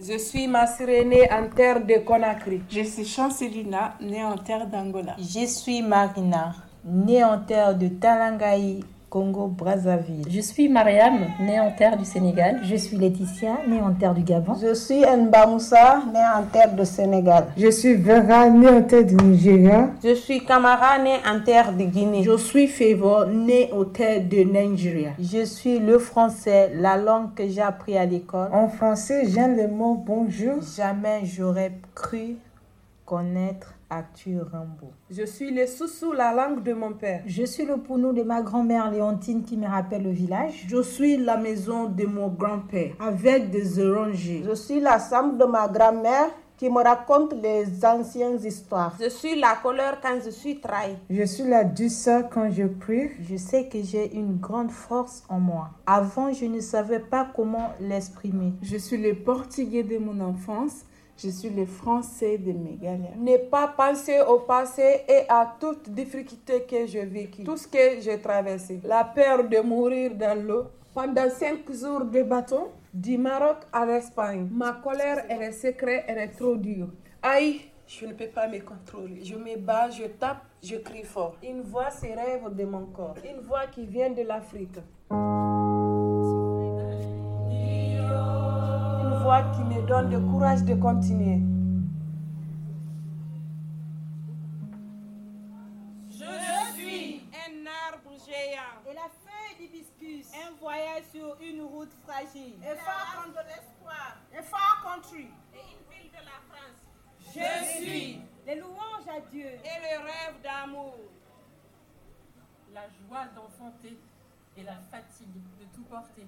je 0.00 0.16
suis 0.16 0.46
Masire, 0.46 1.06
née 1.06 1.30
en 1.30 1.48
terre 1.48 1.84
de 1.84 1.98
Conakry. 1.98 2.62
Je 2.70 2.82
suis 2.82 3.04
Chancelina, 3.04 3.94
née 4.00 4.24
en 4.24 4.38
terre 4.38 4.66
d'Angola. 4.66 5.16
Je 5.18 5.46
suis 5.46 5.82
Marina, 5.82 6.54
née 6.82 7.24
en 7.24 7.40
terre 7.40 7.76
de 7.76 7.88
Talangaï, 7.88 8.84
Congo-Brazzaville. 9.16 10.26
Je 10.28 10.40
suis 10.42 10.68
Mariam, 10.68 11.14
née 11.40 11.58
en 11.58 11.70
terre 11.70 11.96
du 11.96 12.04
Sénégal. 12.04 12.60
Je 12.64 12.76
suis 12.76 12.98
Laetitia, 12.98 13.60
née 13.66 13.80
en 13.80 13.94
terre 13.94 14.12
du 14.12 14.20
Gabon. 14.22 14.52
Je 14.60 14.74
suis 14.74 15.00
Mbamoussa, 15.06 16.02
née 16.12 16.20
en 16.36 16.42
terre 16.42 16.74
du 16.74 16.84
Sénégal. 16.84 17.46
Je 17.56 17.70
suis 17.70 17.94
Vera, 17.94 18.50
née 18.50 18.68
en 18.68 18.82
terre 18.82 19.06
du 19.06 19.14
Nigeria. 19.14 19.88
Je 20.04 20.14
suis 20.14 20.44
Kamara, 20.44 20.98
née 20.98 21.16
en 21.26 21.40
terre 21.40 21.72
de 21.72 21.84
Guinée. 21.84 22.24
Je 22.24 22.36
suis 22.36 22.66
Favor, 22.68 23.24
née 23.26 23.70
en 23.72 23.84
terre 23.84 24.20
de 24.22 24.36
Nigeria. 24.42 25.12
Je 25.18 25.46
suis 25.46 25.78
le 25.78 25.98
français, 25.98 26.72
la 26.74 26.98
langue 26.98 27.32
que 27.34 27.48
j'ai 27.48 27.62
appris 27.62 27.96
à 27.96 28.04
l'école. 28.04 28.50
En 28.52 28.68
français, 28.68 29.22
j'aime 29.28 29.56
le 29.56 29.66
mot 29.68 29.94
bonjour. 29.94 30.56
Jamais 30.76 31.22
j'aurais 31.24 31.72
cru 31.94 32.36
connaître 33.06 33.75
Arthur 33.90 34.48
Rimbaud. 34.52 34.92
Je 35.10 35.24
suis 35.24 35.50
le 35.50 35.66
Soussou, 35.66 36.12
la 36.12 36.32
langue 36.32 36.62
de 36.62 36.72
mon 36.72 36.92
père. 36.92 37.22
Je 37.26 37.44
suis 37.44 37.64
le 37.64 37.76
Pounou 37.76 38.12
de 38.12 38.22
ma 38.22 38.42
grand-mère 38.42 38.90
Léontine 38.90 39.44
qui 39.44 39.56
me 39.56 39.66
rappelle 39.66 40.02
le 40.02 40.10
village. 40.10 40.66
Je 40.68 40.82
suis 40.82 41.16
la 41.16 41.36
maison 41.36 41.84
de 41.88 42.04
mon 42.04 42.28
grand-père 42.28 42.94
avec 42.98 43.50
des 43.50 43.78
orangers. 43.78 44.42
Je 44.44 44.54
suis 44.54 44.80
la 44.80 44.98
chambre 44.98 45.36
de 45.38 45.44
ma 45.44 45.68
grand-mère 45.68 46.30
qui 46.56 46.70
me 46.70 46.82
raconte 46.82 47.34
les 47.34 47.84
anciennes 47.84 48.42
histoires. 48.42 48.96
Je 49.00 49.08
suis 49.08 49.38
la 49.38 49.56
colère 49.62 49.98
quand 50.02 50.18
je 50.24 50.30
suis 50.30 50.58
trahi. 50.58 50.96
Je 51.10 51.24
suis 51.24 51.44
la 51.44 51.64
douceur 51.64 52.30
quand 52.30 52.50
je 52.50 52.64
prie. 52.64 53.10
Je 53.20 53.36
sais 53.36 53.68
que 53.68 53.82
j'ai 53.82 54.14
une 54.16 54.38
grande 54.38 54.70
force 54.70 55.22
en 55.28 55.38
moi. 55.38 55.70
Avant, 55.86 56.32
je 56.32 56.46
ne 56.46 56.60
savais 56.60 57.00
pas 57.00 57.28
comment 57.36 57.72
l'exprimer. 57.80 58.54
Je 58.62 58.78
suis 58.78 58.96
le 58.96 59.14
portugais 59.14 59.82
de 59.82 59.98
mon 59.98 60.18
enfance. 60.20 60.84
Je 61.18 61.30
suis 61.30 61.48
le 61.48 61.64
français 61.64 62.36
de 62.36 62.52
mes 62.52 62.76
galères. 62.76 63.16
Ne 63.16 63.38
pas 63.48 63.68
penser 63.68 64.20
au 64.20 64.40
passé 64.40 65.02
et 65.08 65.22
à 65.28 65.56
toutes 65.58 65.88
difficultés 65.88 66.66
que 66.68 66.86
j'ai 66.86 67.06
vécues, 67.06 67.42
tout 67.42 67.56
ce 67.56 67.66
que 67.66 68.00
j'ai 68.00 68.20
traversé. 68.20 68.80
La 68.84 69.02
peur 69.04 69.48
de 69.48 69.58
mourir 69.60 70.14
dans 70.14 70.38
l'eau 70.38 70.64
pendant 70.94 71.30
cinq 71.30 71.72
jours 71.72 72.04
de 72.04 72.22
bateau 72.22 72.70
du 72.92 73.16
Maroc 73.16 73.58
à 73.72 73.86
l'Espagne. 73.86 74.46
Ma 74.52 74.72
colère 74.72 75.24
et 75.30 75.38
les 75.38 75.52
secrets 75.52 76.04
étaient 76.06 76.28
trop 76.28 76.54
durs. 76.56 76.88
Aïe, 77.22 77.62
je 77.86 78.04
ne 78.04 78.12
peux 78.12 78.26
pas 78.28 78.46
me 78.46 78.58
contrôler. 78.60 79.24
Je 79.24 79.36
me 79.36 79.56
bats, 79.56 79.88
je 79.88 80.04
tape, 80.04 80.44
je 80.62 80.76
crie 80.76 81.04
fort. 81.04 81.36
Une 81.42 81.62
voix 81.62 81.90
s'élève 81.90 82.54
de 82.54 82.64
mon 82.66 82.86
corps. 82.86 83.16
Une 83.24 83.40
voix 83.40 83.66
qui 83.72 83.86
vient 83.86 84.10
de 84.10 84.22
l'Afrique. 84.22 84.78
Une 85.10 85.16
voix 89.22 89.42
qui 89.54 89.62
me 89.62 89.75
donne 89.86 90.10
le 90.10 90.20
courage 90.20 90.64
de 90.64 90.74
continuer. 90.74 91.40
Je 96.10 96.74
suis 96.74 97.22
un 97.32 97.66
arbre 97.88 98.10
géant. 98.26 98.82
Et 98.90 98.94
la 98.94 99.08
feuille 99.22 99.56
d'hibiscus. 99.60 100.26
Un 100.34 100.54
voyage 100.60 101.04
sur 101.12 101.36
une 101.40 101.62
route 101.62 101.92
fragile. 102.04 102.54
A 102.64 102.74
far 102.74 103.24
contre 103.24 103.44
l'espoir. 103.46 104.16
A 104.36 104.42
far 104.42 104.82
country. 104.84 105.28
Et 105.54 105.62
une 105.72 105.84
ville 105.88 106.10
de 106.10 106.22
la 106.24 106.40
France. 106.50 106.82
Je 107.20 107.80
suis 107.80 108.20
les 108.44 108.56
louanges 108.56 109.08
à 109.08 109.20
Dieu. 109.30 109.46
Et 109.46 109.78
le 109.82 110.02
rêve 110.02 110.42
d'amour. 110.42 110.96
La 112.74 112.88
joie 112.88 113.26
d'enfanter 113.34 113.96
et 114.56 114.62
la 114.64 114.76
fatigue 114.90 115.28
de 115.60 115.64
tout 115.74 115.84
porter. 115.84 116.26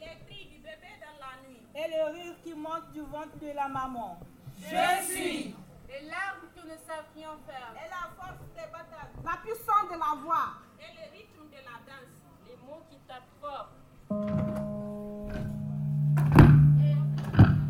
Les 0.00 0.16
cris 0.26 0.46
du 0.46 0.58
bébé 0.58 0.90
dans 1.00 1.18
la 1.20 1.32
nuit. 1.46 1.62
Et 1.74 1.88
le 1.88 2.12
rire 2.14 2.34
qui 2.42 2.54
monte 2.54 2.90
du 2.92 3.00
ventre 3.00 3.38
de 3.40 3.54
la 3.54 3.68
maman. 3.68 4.18
Je 4.58 5.12
suis 5.12 5.54
les 5.88 6.06
larmes 6.08 6.46
qui 6.54 6.62
ne 6.64 6.76
savent 6.86 7.10
rien 7.16 7.36
faire. 7.46 7.74
Et 7.74 7.88
la 7.90 8.08
force 8.16 8.38
des 8.54 8.70
batailles. 8.72 9.10
La 9.24 9.36
puissance 9.42 9.88
de 9.92 9.98
la 9.98 10.22
voix. 10.22 10.54
Et 10.78 10.90
le 10.94 11.04
rythme 11.12 11.48
de 11.50 11.56
la 11.56 11.76
danse. 11.86 12.14
Les 12.46 12.56
mots 12.64 12.82
qui 12.88 12.98
tapent 13.08 13.34
fort. 13.40 13.70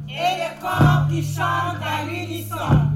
Et 0.09 0.37
les 0.37 0.61
corps 0.61 1.09
qui 1.09 1.23
chantent 1.23 1.83
à 1.83 2.05
l'unisson. 2.05 2.90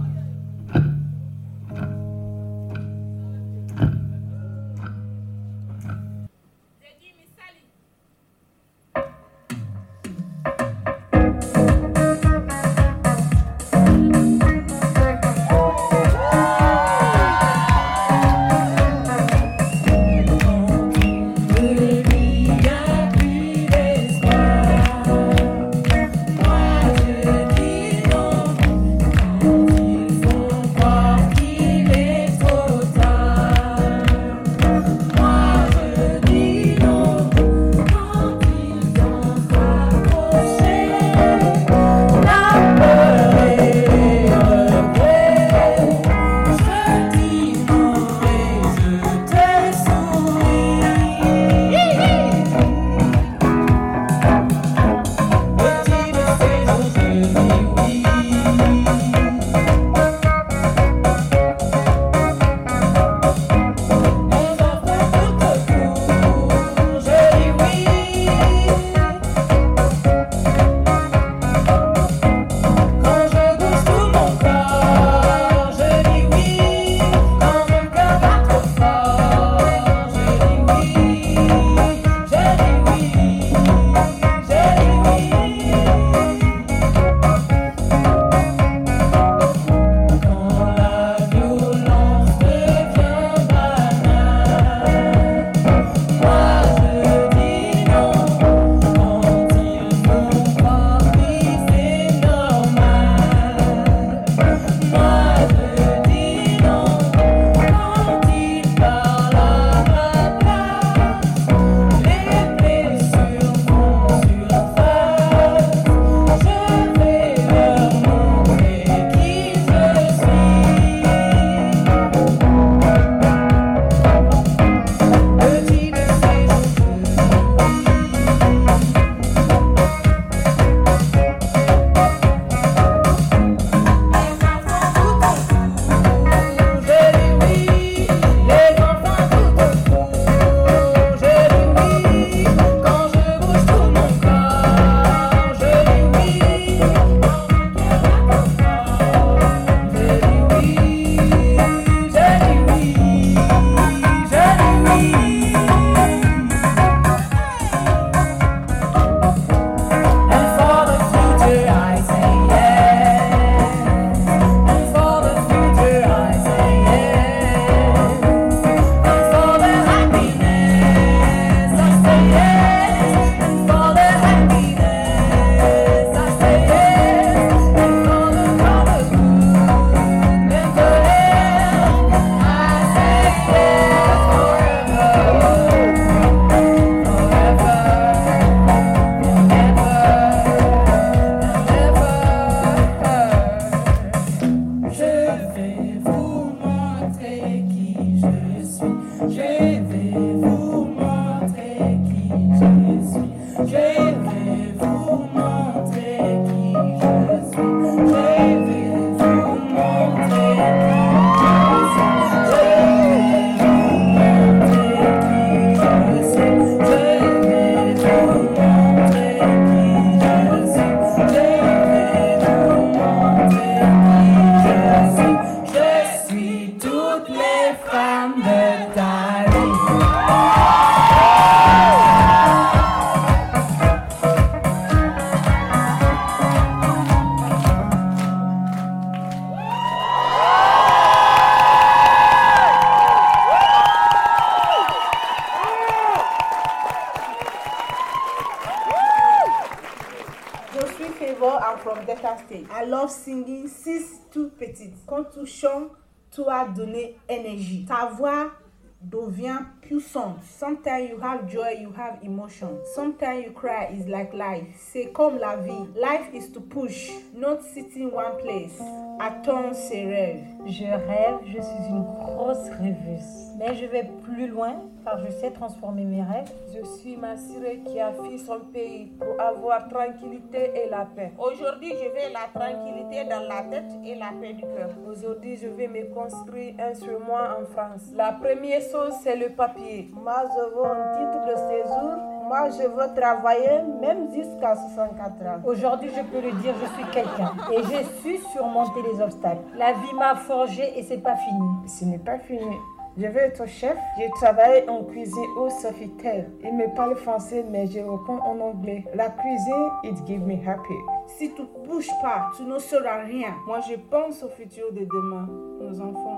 Énergie. 258.09 258.53
Ta 259.01 259.27
voix 259.27 259.84
devient 259.85 260.01
puissante. 260.01 260.43
Sometimes 260.43 261.11
you 261.11 261.21
have 261.21 261.49
joy, 261.49 261.77
you 261.81 261.93
have 261.93 262.19
emotion. 262.23 262.79
Sometimes 262.95 263.45
you 263.45 263.53
cry, 263.53 263.89
it's 263.93 264.09
like 264.09 264.33
life. 264.35 264.67
C'est 264.77 265.13
comme 265.13 265.39
la 265.39 265.57
vie. 265.57 265.89
Life 265.95 266.31
is 266.33 266.53
to 266.53 266.61
push, 266.61 267.11
not 267.35 267.63
sitting 267.63 268.11
one 268.13 268.37
place. 268.43 268.81
Attends 269.21 269.75
ses 269.75 270.05
rêves. 270.05 270.45
Je 270.67 270.85
rêve, 270.85 271.39
je 271.47 271.61
suis 271.61 271.89
une 271.89 272.03
grosse 272.03 272.69
rêveuse. 272.81 273.55
Mais 273.59 273.75
je 273.77 273.87
vais 273.87 274.11
plus 274.25 274.49
loin 274.49 274.75
car 275.05 275.19
je 275.25 275.31
sais 275.31 275.51
transformer 275.51 276.05
mes 276.05 276.23
rêves. 276.23 276.51
Je 276.75 276.85
suis 276.99 277.17
ma 277.17 277.37
sirène 277.37 277.85
qui 277.85 278.01
a 278.01 278.13
fui 278.13 278.39
son 278.39 278.61
pays 278.73 279.13
pour 279.19 279.41
avoir 279.41 279.89
tranquillité 279.89 280.73
et 280.75 280.91
la 280.91 281.05
paix. 281.05 281.33
Aujourd'hui, 281.39 281.91
je 281.91 282.09
veux 282.09 282.33
la 282.33 282.49
tranquillité 282.53 283.25
dans 283.25 283.47
la 283.47 283.63
tête 283.63 283.93
et 284.05 284.15
la 284.15 284.33
paix 284.41 284.55
du 284.55 284.63
cœur. 284.63 284.91
Aujourd'hui, 285.09 285.57
je 285.57 285.69
vais 285.69 285.87
me 285.87 286.13
construire 286.13 286.75
un 286.81 286.95
sur 286.95 287.21
moi 287.21 287.59
en 287.61 287.67
France. 287.67 288.11
La 288.15 288.33
première 288.33 288.81
chose, 288.81 289.13
c'est 289.23 289.37
le 289.37 289.51
papier. 289.51 289.74
Moi, 289.77 290.43
je 290.55 290.75
veux 290.75 290.85
un 290.85 291.13
titre 291.17 291.47
de 291.47 291.57
séjour. 291.69 292.11
Moi, 292.47 292.69
je 292.71 292.87
veux 292.87 293.15
travailler 293.15 293.83
même 294.01 294.31
jusqu'à 294.33 294.77
64 294.77 295.47
ans. 295.47 295.61
Aujourd'hui, 295.65 296.11
je 296.15 296.23
peux 296.23 296.41
le 296.41 296.53
dire, 296.61 296.75
je 296.81 296.87
suis 296.95 297.11
quelqu'un 297.11 297.53
et 297.73 297.83
j'ai 297.85 298.05
su 298.23 298.37
surmonter 298.53 299.01
les 299.03 299.21
obstacles. 299.21 299.63
La 299.77 299.93
vie 299.93 300.15
m'a 300.19 300.35
forgé 300.35 300.99
et 300.99 301.03
c'est 301.03 301.19
pas 301.19 301.37
fini. 301.37 301.69
Ce 301.87 302.05
n'est 302.05 302.19
pas 302.19 302.39
fini. 302.39 302.77
Je 303.17 303.27
veux 303.27 303.39
être 303.39 303.67
chef. 303.67 303.97
J'ai 304.19 304.29
travaillé 304.31 304.89
en 304.89 305.05
cuisine 305.05 305.51
au 305.57 305.71
Sofitel. 305.71 306.51
Il 306.63 306.77
me 306.77 306.93
parle 306.97 307.15
français, 307.15 307.65
mais 307.71 307.87
je 307.87 308.01
réponds 308.01 308.41
en 308.45 308.59
anglais. 308.59 309.05
La 309.15 309.31
cuisine, 309.31 309.91
it 310.03 310.17
give 310.27 310.41
me 310.41 310.55
happy. 310.55 310.95
Si 311.39 311.55
tu 311.55 311.63
ne 311.63 311.87
bouges 311.87 312.11
pas, 312.21 312.51
tu 312.57 312.65
ne 312.65 312.79
seras 312.79 313.23
rien. 313.23 313.55
Moi, 313.67 313.79
je 313.89 313.95
pense 314.11 314.43
au 314.43 314.49
futur 314.49 314.93
de 314.93 315.05
demain, 315.05 315.49
nos 315.81 316.01
enfants. 316.01 316.34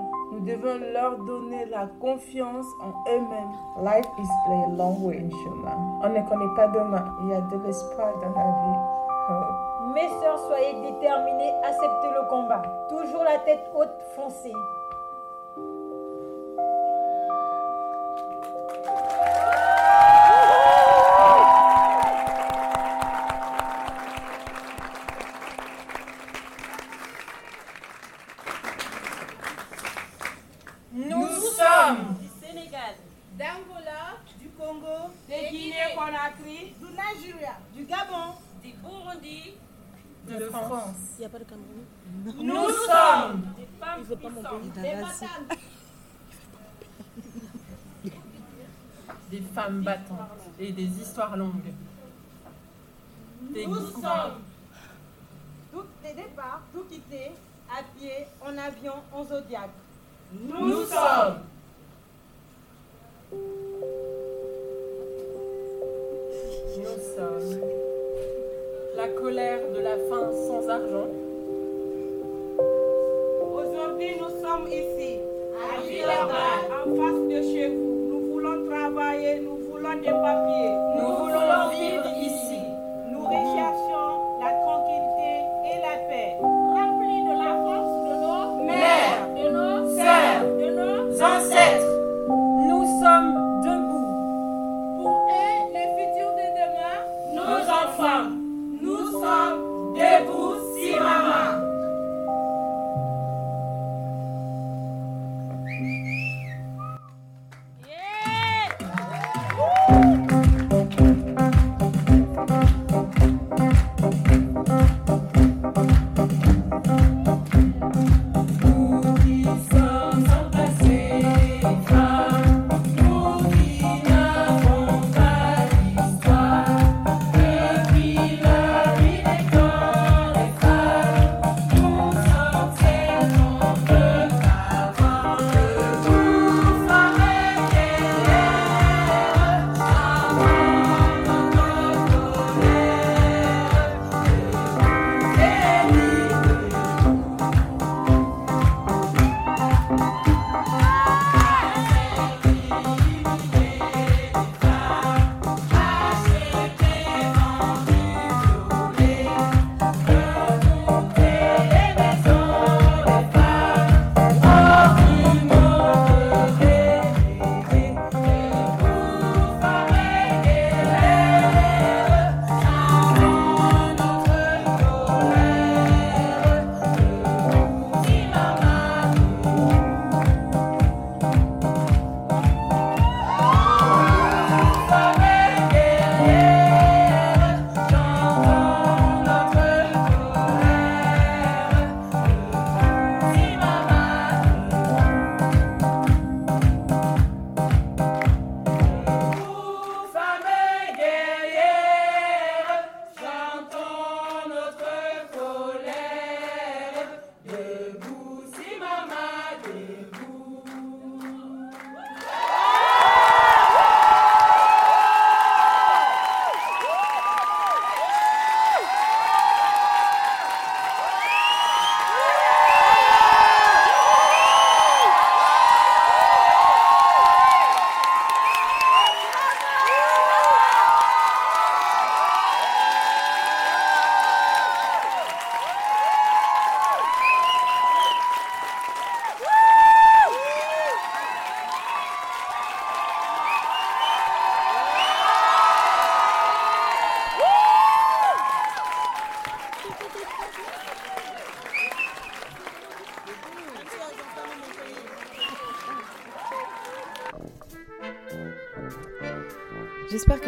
Devons 0.47 0.79
leur 0.93 1.17
donner 1.25 1.65
la 1.65 1.87
confiance 1.99 2.67
en 2.79 2.91
eux-mêmes. 3.11 3.51
Life 3.83 4.07
is 4.17 4.29
a 4.47 4.69
long 4.77 4.95
way 5.01 5.17
in 5.17 5.29
chemin. 5.29 5.75
On 6.01 6.07
ne 6.07 6.21
connaît 6.29 6.55
pas 6.55 6.69
demain. 6.69 7.03
Il 7.21 7.27
y 7.27 7.33
a 7.33 7.41
de 7.41 7.57
l'espoir 7.65 8.13
dans 8.21 8.29
la 8.29 8.45
vie. 8.45 8.79
Oh. 9.29 9.91
Mes 9.93 10.07
sœurs, 10.07 10.39
soyez 10.47 10.73
déterminées, 10.89 11.51
acceptez 11.65 12.07
le 12.15 12.29
combat. 12.29 12.61
Toujours 12.87 13.25
la 13.25 13.39
tête 13.39 13.59
haute, 13.75 13.91
foncez. 14.15 14.53
Du 36.79 36.85
Nigeria, 36.85 37.57
du 37.75 37.85
Gabon, 37.85 38.33
du 38.63 38.73
Burundi, 38.73 39.53
De 40.27 40.39
France. 40.49 40.95
Il 41.17 41.19
n'y 41.19 41.25
a 41.25 41.29
pas 41.29 41.39
de 41.39 41.43
Cameroun. 41.45 41.85
Nous 42.25 42.69
sommes 42.69 43.41
des 43.57 43.67
femmes 43.79 43.99
Il 43.99 44.03
veut 44.05 44.15
pas 44.17 44.29
mon 44.29 44.41
puissantes, 44.41 44.61
pays. 44.61 44.81
des 44.81 45.01
batailles. 45.01 45.59
Des 49.31 49.41
femmes 49.53 49.81
battantes 49.83 50.29
et 50.59 50.71
des 50.71 50.85
histoires 51.01 51.35
longues. 51.37 51.73
Des 53.53 53.67
Nous 53.67 53.75
goûts. 53.75 54.01
sommes 54.01 54.41
tout 55.73 55.83
les 56.03 56.13
départs, 56.13 56.61
tout 56.73 56.83
quitter, 56.89 57.31
à 57.69 57.83
pied, 57.97 58.25
en 58.41 58.57
avion, 58.57 58.93
en 59.13 59.23
zodiac. 59.25 59.69
Nous 60.33 60.83
sommes 60.85 61.39
Nous 66.77 67.01
sommes 67.15 67.59
la 68.95 69.07
colère 69.07 69.61
de 69.73 69.79
la 69.81 69.97
faim 70.07 70.29
sans 70.47 70.69
argent. 70.69 71.07
Aujourd'hui, 73.55 74.11
nous 74.19 74.29
sommes 74.45 74.67
ici, 74.67 75.19
à 75.57 75.81
Villabal, 75.81 76.59
en 76.85 76.95
face 76.95 77.21
de 77.29 77.41
chez 77.41 77.67
vous. 77.69 77.95
Nous 78.09 78.31
voulons 78.31 78.67
travailler, 78.69 79.39
nous 79.39 79.57
voulons 79.57 79.95
des 79.95 80.11
papiers. 80.11 80.75
Nous 80.97 81.15
voulons 81.17 81.69
vivre 81.71 82.07
ici. 82.21 82.61
Nous 83.11 83.23
recherchons 83.25 84.11
la 84.39 84.51
tranquillité 84.61 85.31
et 85.71 85.77
la 85.81 85.97
paix, 86.07 86.37
remplis 86.41 87.23
de 87.23 87.33
la 87.43 87.53
force 87.65 87.95
de 88.05 88.13
nos 88.21 88.63
Mères, 88.65 89.25
de 89.35 89.45
nos 89.49 89.95
sœurs, 89.95 90.45
de 90.59 90.67
nos 90.75 91.21
ancêtres. 91.23 91.56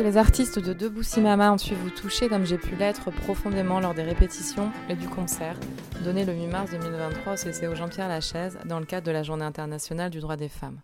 Les 0.09 0.17
artistes 0.17 0.57
de 0.57 0.73
Debout 0.73 1.03
Simama 1.03 1.53
ont 1.53 1.59
su 1.59 1.75
vous 1.75 1.91
toucher 1.91 2.29
comme 2.29 2.43
j'ai 2.43 2.57
pu 2.57 2.75
l'être 2.75 3.11
profondément 3.11 3.79
lors 3.79 3.93
des 3.93 4.01
répétitions 4.01 4.71
et 4.89 4.95
du 4.95 5.07
concert 5.07 5.55
donné 6.03 6.25
le 6.25 6.33
8 6.33 6.47
mars 6.47 6.71
2023 6.71 7.33
au 7.33 7.35
CCO 7.35 7.75
Jean-Pierre 7.75 8.07
Lachaise 8.07 8.57
dans 8.65 8.79
le 8.79 8.87
cadre 8.87 9.05
de 9.05 9.11
la 9.11 9.21
Journée 9.21 9.45
internationale 9.45 10.09
du 10.09 10.19
droit 10.19 10.35
des 10.35 10.49
femmes. 10.49 10.79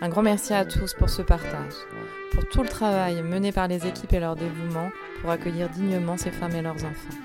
Un 0.00 0.08
grand 0.08 0.22
merci 0.22 0.52
à 0.52 0.64
tous 0.64 0.94
pour 0.94 1.10
ce 1.10 1.22
partage, 1.22 1.74
pour 2.32 2.44
tout 2.48 2.64
le 2.64 2.68
travail 2.68 3.22
mené 3.22 3.52
par 3.52 3.68
les 3.68 3.86
équipes 3.86 4.14
et 4.14 4.18
leur 4.18 4.34
dévouement 4.34 4.90
pour 5.20 5.30
accueillir 5.30 5.68
dignement 5.68 6.16
ces 6.16 6.32
femmes 6.32 6.56
et 6.56 6.62
leurs 6.62 6.84
enfants. 6.84 7.18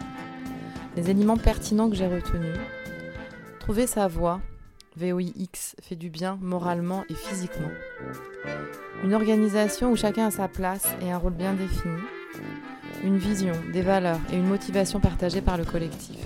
Les 0.96 1.10
éléments 1.10 1.38
pertinents 1.38 1.90
que 1.90 1.96
j'ai 1.96 2.06
retenus, 2.06 2.56
trouver 3.60 3.88
sa 3.88 4.08
voix, 4.08 4.42
VOIX 4.98 5.76
fait 5.82 5.96
du 5.96 6.10
bien 6.10 6.38
moralement 6.42 7.04
et 7.10 7.16
physiquement. 7.16 7.72
Une 9.04 9.14
organisation 9.14 9.92
où 9.92 9.96
chacun 9.96 10.28
a 10.28 10.32
sa 10.32 10.48
place 10.48 10.88
et 11.02 11.12
un 11.12 11.18
rôle 11.18 11.34
bien 11.34 11.54
défini. 11.54 12.00
Une 13.04 13.18
vision, 13.18 13.54
des 13.74 13.82
valeurs 13.82 14.20
et 14.32 14.38
une 14.38 14.48
motivation 14.48 15.00
partagée 15.00 15.42
par 15.42 15.58
le 15.58 15.66
collectif. 15.66 16.18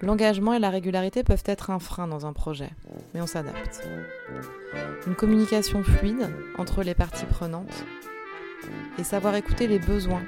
L'engagement 0.00 0.54
et 0.54 0.58
la 0.58 0.70
régularité 0.70 1.22
peuvent 1.22 1.42
être 1.46 1.70
un 1.70 1.78
frein 1.78 2.08
dans 2.08 2.26
un 2.26 2.32
projet, 2.32 2.70
mais 3.12 3.20
on 3.20 3.26
s'adapte. 3.26 3.86
Une 5.06 5.14
communication 5.14 5.82
fluide 5.82 6.30
entre 6.58 6.82
les 6.82 6.94
parties 6.94 7.26
prenantes 7.26 7.84
et 8.98 9.04
savoir 9.04 9.34
écouter 9.36 9.66
les 9.66 9.78
besoins 9.78 10.22